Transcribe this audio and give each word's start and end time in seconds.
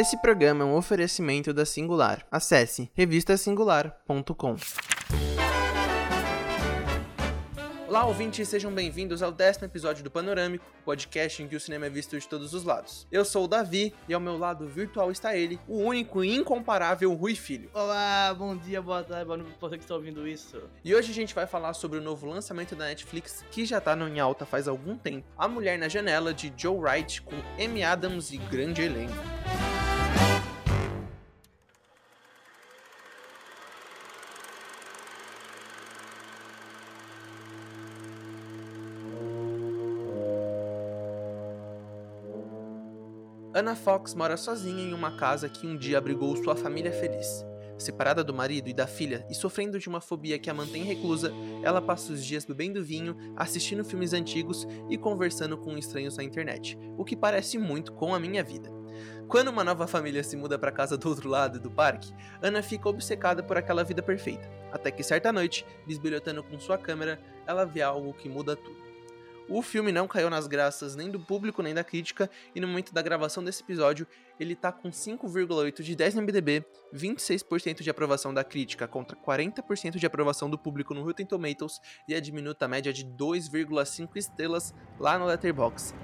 Esse 0.00 0.16
programa 0.16 0.64
é 0.64 0.66
um 0.66 0.76
oferecimento 0.76 1.52
da 1.52 1.66
Singular. 1.66 2.26
Acesse 2.30 2.90
revistasingular.com. 2.94 4.56
Olá, 7.86 8.06
ouvintes, 8.06 8.48
sejam 8.48 8.72
bem-vindos 8.72 9.22
ao 9.22 9.30
décimo 9.30 9.66
episódio 9.66 10.02
do 10.02 10.10
Panorâmico, 10.10 10.64
podcast 10.86 11.42
em 11.42 11.48
que 11.48 11.54
o 11.54 11.60
cinema 11.60 11.84
é 11.84 11.90
visto 11.90 12.18
de 12.18 12.26
todos 12.26 12.54
os 12.54 12.64
lados. 12.64 13.06
Eu 13.12 13.26
sou 13.26 13.44
o 13.44 13.48
Davi 13.48 13.92
e 14.08 14.14
ao 14.14 14.20
meu 14.20 14.38
lado 14.38 14.66
virtual 14.66 15.10
está 15.10 15.36
ele, 15.36 15.60
o 15.68 15.76
único 15.76 16.24
e 16.24 16.34
incomparável 16.34 17.12
Rui 17.12 17.34
Filho. 17.34 17.68
Olá, 17.74 18.32
bom 18.32 18.56
dia, 18.56 18.80
boa 18.80 19.02
tarde, 19.02 19.26
boa 19.26 19.36
noite 19.36 19.52
pra 19.58 19.68
você 19.68 19.76
que 19.76 19.84
está 19.84 19.96
ouvindo 19.96 20.26
isso. 20.26 20.62
E 20.82 20.94
hoje 20.94 21.10
a 21.10 21.14
gente 21.14 21.34
vai 21.34 21.46
falar 21.46 21.74
sobre 21.74 21.98
o 21.98 22.02
novo 22.02 22.26
lançamento 22.26 22.74
da 22.74 22.86
Netflix 22.86 23.44
que 23.50 23.66
já 23.66 23.78
tá 23.82 23.94
no 23.94 24.08
em 24.08 24.18
alta 24.18 24.46
faz 24.46 24.66
algum 24.66 24.96
tempo, 24.96 25.26
A 25.36 25.46
Mulher 25.46 25.78
na 25.78 25.90
Janela, 25.90 26.32
de 26.32 26.50
Joe 26.56 26.78
Wright, 26.78 27.20
com 27.20 27.36
Amy 27.62 27.82
Adams 27.82 28.32
e 28.32 28.38
grande 28.38 28.80
elenco. 28.80 29.12
Anna 43.60 43.76
Fox 43.76 44.14
mora 44.14 44.38
sozinha 44.38 44.82
em 44.82 44.94
uma 44.94 45.18
casa 45.18 45.46
que 45.46 45.66
um 45.66 45.76
dia 45.76 45.98
abrigou 45.98 46.34
sua 46.34 46.56
família 46.56 46.90
feliz. 46.90 47.44
Separada 47.76 48.24
do 48.24 48.32
marido 48.32 48.70
e 48.70 48.72
da 48.72 48.86
filha 48.86 49.26
e 49.28 49.34
sofrendo 49.34 49.78
de 49.78 49.86
uma 49.86 50.00
fobia 50.00 50.38
que 50.38 50.48
a 50.48 50.54
mantém 50.54 50.82
reclusa, 50.82 51.30
ela 51.62 51.82
passa 51.82 52.10
os 52.10 52.24
dias 52.24 52.46
bebendo 52.46 52.82
vinho, 52.82 53.14
assistindo 53.36 53.84
filmes 53.84 54.14
antigos 54.14 54.66
e 54.88 54.96
conversando 54.96 55.58
com 55.58 55.76
estranhos 55.76 56.16
na 56.16 56.24
internet, 56.24 56.78
o 56.96 57.04
que 57.04 57.14
parece 57.14 57.58
muito 57.58 57.92
com 57.92 58.14
a 58.14 58.18
minha 58.18 58.42
vida. 58.42 58.70
Quando 59.28 59.48
uma 59.48 59.62
nova 59.62 59.86
família 59.86 60.24
se 60.24 60.38
muda 60.38 60.58
para 60.58 60.72
casa 60.72 60.96
do 60.96 61.06
outro 61.10 61.28
lado 61.28 61.60
do 61.60 61.70
parque, 61.70 62.14
Ana 62.40 62.62
fica 62.62 62.88
obcecada 62.88 63.42
por 63.42 63.58
aquela 63.58 63.84
vida 63.84 64.02
perfeita, 64.02 64.50
até 64.72 64.90
que 64.90 65.02
certa 65.02 65.30
noite, 65.30 65.66
bisbilhotando 65.86 66.42
com 66.42 66.58
sua 66.58 66.78
câmera, 66.78 67.20
ela 67.46 67.66
vê 67.66 67.82
algo 67.82 68.14
que 68.14 68.26
muda 68.26 68.56
tudo. 68.56 68.79
O 69.52 69.62
filme 69.62 69.90
não 69.90 70.06
caiu 70.06 70.30
nas 70.30 70.46
graças 70.46 70.94
nem 70.94 71.10
do 71.10 71.18
público 71.18 71.60
nem 71.60 71.74
da 71.74 71.82
crítica, 71.82 72.30
e 72.54 72.60
no 72.60 72.68
momento 72.68 72.94
da 72.94 73.02
gravação 73.02 73.42
desse 73.42 73.64
episódio, 73.64 74.06
ele 74.38 74.54
tá 74.54 74.70
com 74.70 74.90
5,8 74.90 75.82
de 75.82 75.96
10 75.96 76.14
no 76.14 76.22
MDB, 76.22 76.64
26% 76.94 77.82
de 77.82 77.90
aprovação 77.90 78.32
da 78.32 78.44
crítica 78.44 78.86
contra 78.86 79.16
40% 79.16 79.98
de 79.98 80.06
aprovação 80.06 80.48
do 80.48 80.56
público 80.56 80.94
no 80.94 81.02
Rotten 81.02 81.26
Tomatoes 81.26 81.80
e 82.06 82.14
a 82.14 82.20
diminuta 82.20 82.68
média 82.68 82.92
de 82.92 83.04
2,5 83.04 84.10
estrelas 84.14 84.72
lá 85.00 85.18
no 85.18 85.26
Letterboxd. 85.26 85.98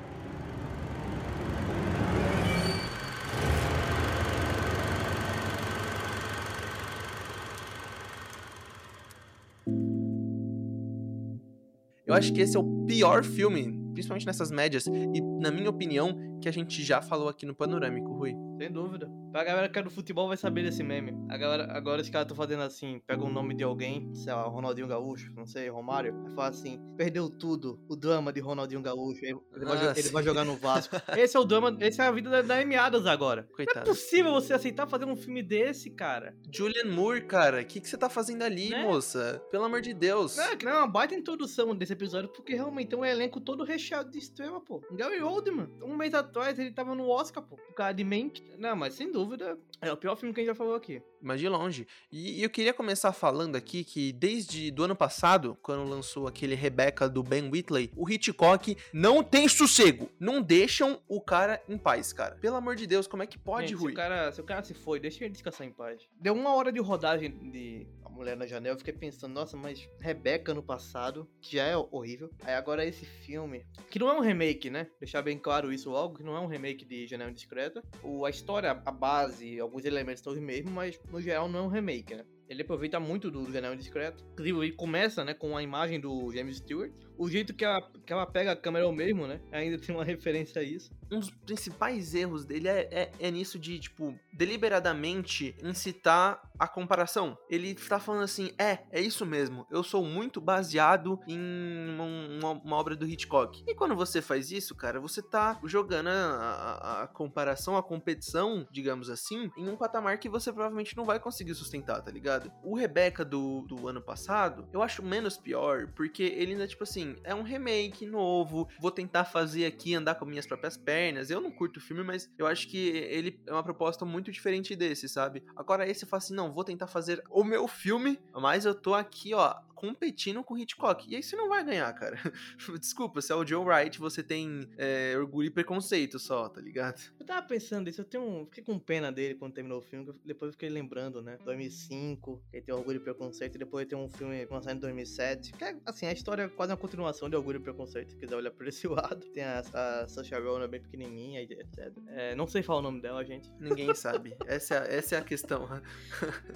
Eu 12.07 12.15
acho 12.15 12.33
que 12.33 12.41
esse 12.41 12.57
é 12.57 12.61
o 12.61 12.85
pior 12.87 13.25
filme, 13.25 13.77
principalmente 13.93 14.27
nessas 14.27 14.51
médias, 14.51 14.87
e 14.87 15.21
na 15.41 15.51
minha 15.51 15.69
opinião, 15.69 16.39
que 16.41 16.49
a 16.49 16.53
gente 16.53 16.83
já 16.85 17.03
falou 17.03 17.29
aqui 17.29 17.45
no 17.45 17.55
Panorâmico, 17.55 18.13
Rui. 18.13 18.33
Sem 18.59 18.73
dúvida. 18.73 19.09
A 19.35 19.45
galera 19.45 19.69
que 19.69 19.79
é 19.79 19.83
do 19.83 19.91
futebol 19.91 20.29
vai 20.29 20.37
saber 20.39 20.63
desse 20.63 20.83
meme. 20.83 21.13
A 21.29 21.37
galera, 21.37 21.71
agora 21.77 22.01
os 22.01 22.09
caras 22.09 22.25
estão 22.25 22.37
fazendo 22.37 22.63
assim, 22.63 23.01
pega 23.07 23.23
o 23.23 23.29
nome 23.29 23.55
de 23.55 23.63
alguém, 23.63 24.11
sei 24.15 24.33
lá, 24.33 24.45
Ronaldinho 24.45 24.87
Gaúcho, 24.89 25.31
não 25.37 25.45
sei, 25.45 25.69
Romário, 25.69 26.15
e 26.27 26.31
fala 26.35 26.49
assim, 26.49 26.81
perdeu 26.97 27.29
tudo, 27.29 27.79
o 27.87 27.95
drama 27.95 28.33
de 28.33 28.41
Ronaldinho 28.41 28.81
Gaúcho, 28.81 29.23
ele, 29.23 29.39
vai, 29.63 29.99
ele 29.99 30.09
vai 30.09 30.23
jogar 30.23 30.45
no 30.45 30.57
Vasco. 30.57 30.97
esse 31.19 31.37
é 31.37 31.41
o 31.41 31.45
drama, 31.45 31.77
esse 31.81 32.01
é 32.01 32.07
a 32.07 32.11
vida 32.11 32.31
da, 32.31 32.41
da 32.41 32.63
Emiadas 32.63 33.05
agora. 33.05 33.43
Não 33.43 33.51
é 33.51 33.57
Coitado. 33.57 33.91
possível 33.91 34.33
você 34.33 34.55
aceitar 34.55 34.87
fazer 34.87 35.05
um 35.05 35.17
filme 35.17 35.43
desse, 35.43 35.91
cara. 35.91 36.35
Julian 36.51 36.91
Moore, 36.91 37.27
cara, 37.27 37.61
o 37.61 37.65
que, 37.67 37.79
que 37.81 37.89
você 37.89 37.99
tá 37.99 38.09
fazendo 38.09 38.43
ali, 38.43 38.71
Né? 38.71 38.83
moça? 38.85 39.43
Pelo 39.51 39.65
amor 39.65 39.83
de 39.83 39.93
Deus. 39.93 40.39
É, 40.39 40.57
que 40.57 40.65
não 40.65 40.73
é 40.73 40.79
uma 40.79 40.89
baita 40.89 41.15
introdução 41.15 41.77
desse 41.77 41.93
episódio, 41.93 42.31
porque 42.33 42.55
realmente 42.55 42.95
é 42.95 42.97
um 42.97 43.05
elenco 43.05 43.39
todo 43.39 43.65
recheado 43.65 44.11
de 44.11 44.19
estrela, 44.19 44.61
pô. 44.63 44.81
Gary 44.93 45.21
Oldman, 45.21 45.69
um 45.83 45.95
mês 45.95 46.15
atrás 46.15 46.59
ele 46.59 46.73
tava 46.73 46.95
no 46.95 47.07
Oscar, 47.11 47.43
pô. 47.43 47.57
O 47.71 47.75
cara 47.75 47.93
de 47.93 48.03
Mank. 48.03 48.46
Não, 48.59 48.75
mas 48.77 48.95
sem 48.95 49.11
dúvida, 49.11 49.59
é 49.81 49.93
o 49.93 49.97
pior 49.97 50.17
filme 50.17 50.35
que 50.35 50.41
a 50.41 50.43
gente 50.43 50.53
já 50.53 50.55
falou 50.55 50.75
aqui. 50.75 51.03
Mas 51.21 51.41
de 51.41 51.49
longe. 51.49 51.87
E, 52.11 52.39
e 52.39 52.43
eu 52.43 52.51
queria 52.51 52.73
começar 52.73 53.13
falando 53.13 53.57
aqui 53.57 53.85
que 53.85 54.13
desde 54.13 54.71
do 54.71 54.85
ano 54.85 54.95
passado, 54.97 55.57
quando 55.61 55.89
lançou 55.89 56.27
aquele 56.27 56.55
Rebecca 56.55 57.09
do 57.09 57.23
Ben 57.23 57.51
Whitley, 57.51 57.91
o 57.97 58.09
Hitchcock 58.09 58.77
não 58.93 59.23
tem 59.23 59.49
sossego. 59.49 60.11
Não 60.21 60.41
deixam 60.41 61.01
o 61.09 61.21
cara 61.21 61.63
em 61.69 61.77
paz, 61.77 62.13
cara. 62.13 62.37
Pelo 62.37 62.57
amor 62.57 62.77
de 62.77 62.87
Deus, 62.87 63.07
como 63.07 63.23
é 63.23 63.27
que 63.27 63.39
pode, 63.39 63.69
Gente, 63.69 63.79
Rui? 63.79 63.91
Se 63.91 63.93
o, 63.93 63.97
cara, 63.97 64.33
se 64.33 64.41
o 64.41 64.45
cara 64.45 64.63
se 64.63 64.75
foi, 64.75 65.01
deixa 65.01 65.25
ele 65.25 65.33
descansar 65.33 65.67
em 65.67 65.73
paz. 65.73 66.03
Deu 66.21 66.35
uma 66.35 66.55
hora 66.55 66.73
de 66.73 66.81
rodagem 66.81 67.31
de 67.51 67.87
A 68.05 68.09
Mulher 68.09 68.37
na 68.37 68.47
Janela, 68.47 68.75
eu 68.75 68.79
fiquei 68.79 68.95
pensando, 68.95 69.33
nossa, 69.33 69.57
mas 69.57 69.89
Rebeca 70.01 70.55
no 70.55 70.63
passado, 70.63 71.29
que 71.41 71.57
já 71.57 71.65
é 71.65 71.77
horrível. 71.77 72.31
Aí 72.43 72.55
agora 72.55 72.85
esse 72.85 73.05
filme, 73.05 73.67
que 73.91 73.99
não 73.99 74.09
é 74.09 74.15
um 74.15 74.21
remake, 74.21 74.71
né? 74.71 74.89
Deixar 75.01 75.23
bem 75.23 75.39
claro 75.39 75.73
isso 75.73 75.91
logo, 75.91 76.17
que 76.19 76.23
não 76.23 76.37
é 76.37 76.41
um 76.41 76.47
remake 76.47 76.85
de 76.85 77.07
Janela 77.07 77.31
Indiscreta. 77.31 77.83
O, 78.03 78.25
a 78.25 78.31
história, 78.37 78.71
a 78.71 78.93
base, 78.93 79.59
alguns 79.59 79.85
elementos 79.85 80.21
estão 80.21 80.33
os 80.33 80.39
mesmos, 80.39 80.73
mas 80.73 81.01
no 81.11 81.21
geral 81.21 81.49
não 81.49 81.61
é 81.61 81.63
um 81.63 81.69
remake, 81.69 82.15
né? 82.15 82.25
Ele 82.49 82.63
aproveita 82.63 83.01
muito 83.01 83.31
do 83.31 83.51
Janela 83.51 83.75
Indiscreto. 83.75 84.25
Inclusive, 84.33 84.59
ele 84.59 84.73
começa, 84.73 85.25
né, 85.25 85.35
com 85.35 85.57
a 85.57 85.63
imagem 85.63 85.99
do 85.99 86.33
James 86.33 86.59
Stewart. 86.59 86.93
O 87.19 87.29
jeito 87.29 87.55
que 87.55 87.65
ela, 87.65 87.81
que 88.05 88.13
ela 88.13 88.27
pega 88.27 88.53
a 88.53 88.57
câmera 88.57 88.85
é 88.85 88.89
o 88.89 88.93
mesmo, 88.93 89.27
né? 89.27 89.41
Ainda 89.53 89.79
tem 89.79 89.95
uma 89.95 90.05
referência 90.05 90.61
a 90.61 90.65
isso. 90.65 90.91
um 91.11 91.21
dos 91.21 91.31
principais 91.31 92.15
erros 92.15 92.45
dele 92.45 92.67
é, 92.69 92.89
é, 92.91 93.13
é 93.21 93.31
nisso 93.31 93.59
de, 93.61 93.79
tipo, 93.79 94.19
deliberadamente 94.33 95.55
incitar 95.63 96.41
a 96.59 96.67
comparação. 96.67 97.37
Ele 97.49 97.75
tá 97.75 97.99
falando 98.01 98.25
assim, 98.25 98.51
é, 98.59 98.81
é 98.91 99.01
isso 99.01 99.25
mesmo, 99.25 99.67
eu 99.71 99.83
sou 99.83 100.05
muito 100.05 100.41
baseado 100.41 101.21
em 101.29 101.39
um- 101.39 102.39
uma, 102.41 102.51
uma 102.53 102.77
obra 102.77 102.97
do 102.97 103.07
Hitchcock. 103.07 103.63
E 103.67 103.75
quando 103.75 103.95
você 103.95 104.21
faz 104.21 104.51
isso, 104.51 104.75
cara, 104.75 104.99
você 104.99 105.23
tá 105.23 105.59
jogando 105.65 106.09
a, 106.09 106.13
a- 106.13 107.03
a 107.03 107.07
comparação, 107.07 107.77
a 107.77 107.83
competição, 107.83 108.67
digamos 108.71 109.09
assim, 109.11 109.51
em 109.57 109.69
um 109.69 109.77
patamar 109.77 110.19
que 110.19 110.29
você 110.29 110.53
provavelmente 110.53 110.97
não 110.97 111.05
vai 111.05 111.21
conseguir 111.21 111.55
sustentar, 111.55 112.03
tá 112.03 112.11
ligado? 112.11 112.51
O 112.65 112.75
Rebecca 112.77 113.25
do, 113.25 113.63
do 113.63 113.87
ano 113.89 114.01
passado, 114.03 114.67
eu 114.73 114.83
acho 114.83 115.03
menos 115.03 115.37
pior, 115.37 115.87
porque 115.95 116.23
ele 116.25 116.53
ainda, 116.53 116.67
tipo 116.67 116.83
assim, 116.83 117.06
é 117.23 117.35
um 117.35 117.43
remake 117.43 118.07
novo, 118.07 118.69
vou 118.81 118.91
tentar 118.91 119.25
fazer 119.25 119.67
aqui, 119.67 119.95
andar 119.95 120.15
com 120.15 120.25
minhas 120.25 120.47
próprias 120.47 120.77
pernas. 120.77 121.31
Eu 121.31 121.41
não 121.41 121.51
curto 121.51 121.79
o 121.79 121.81
filme, 121.81 122.03
mas 122.03 122.31
eu 122.39 122.47
acho 122.47 122.69
que 122.69 122.89
ele 122.89 123.39
é 123.47 123.53
uma 123.53 123.63
proposta 123.63 124.05
muito 124.05 124.33
diferente 124.33 124.75
desse, 124.75 125.09
sabe? 125.09 125.43
Agora 125.55 125.89
esse 125.89 126.07
fala 126.07 126.19
assim, 126.19 126.35
não, 126.35 126.53
vou 126.53 126.65
tentar 126.65 126.87
fazer 126.87 127.23
o 127.31 127.45
meu 127.45 127.69
filme, 127.69 128.19
mas 128.35 128.65
eu 128.65 128.75
tô 128.75 128.95
aqui, 128.95 129.35
ó, 129.35 129.55
competindo 129.77 130.43
com 130.43 130.57
Hitchcock. 130.59 131.07
E 131.09 131.15
aí 131.15 131.23
você 131.23 131.37
não 131.37 131.49
vai 131.49 131.63
ganhar, 131.63 131.93
cara. 131.93 132.19
Desculpa, 132.81 133.21
se 133.21 133.31
é 133.31 133.35
o 133.37 133.47
Joe 133.47 133.65
Wright, 133.65 133.99
você 134.01 134.23
tem 134.23 134.69
é, 134.77 135.15
orgulho 135.17 135.47
e 135.47 135.51
preconceito 135.51 136.19
só, 136.19 136.49
tá 136.49 136.61
ligado? 136.61 137.01
Eu 137.21 137.27
tava 137.27 137.47
pensando 137.47 137.85
nisso, 137.87 138.01
eu 138.01 138.05
tenho 138.05 138.25
um, 138.25 138.47
fiquei 138.47 138.65
com 138.65 138.79
pena 138.79 139.13
dele 139.13 139.35
quando 139.35 139.53
terminou 139.53 139.79
o 139.79 139.83
filme, 139.83 140.13
depois 140.25 140.49
eu 140.49 140.53
fiquei 140.53 140.69
lembrando, 140.71 141.21
né? 141.23 141.39
2005, 141.45 142.43
ele 142.53 142.63
tem 142.63 142.75
Orgulho 142.75 142.97
e 142.97 143.01
Preconceito, 143.01 143.55
e 143.57 143.59
depois 143.59 143.87
tem 143.87 143.97
um 143.99 144.09
filme 144.09 144.45
lançado 144.47 144.77
em 144.77 144.81
2007, 144.81 145.53
que 145.53 145.63
é, 145.65 145.77
assim, 145.85 146.07
a 146.07 146.13
história 146.13 146.45
é 146.45 146.49
quase 146.49 146.73
uma 146.73 146.79
continuação 146.79 147.29
de 147.29 147.37
Orgulho 147.37 147.59
e 147.59 147.63
Preconceito, 147.63 148.11
se 148.13 148.17
quiser 148.17 148.35
olhar 148.37 148.51
por 148.51 148.67
esse 148.67 148.89
lado. 148.89 149.27
Tem 149.27 149.43
a, 149.45 149.61
a 149.61 150.09
Saoirse 150.09 150.35
Ronan 150.35 150.69
bem 150.69 150.81
pequenininha, 150.81 151.43
etc. 151.43 151.93
É, 152.09 152.35
não 152.35 152.47
sei 152.47 152.63
falar 152.63 152.79
o 152.81 152.83
nome 152.83 153.01
dela, 153.01 153.25
gente. 153.25 153.51
Ninguém 153.61 153.93
sabe. 153.95 154.35
Essa 154.47 154.75
é, 154.75 154.79
a- 154.79 154.87
essa 154.97 155.15
é 155.17 155.19
a 155.19 155.23
questão. 155.23 155.69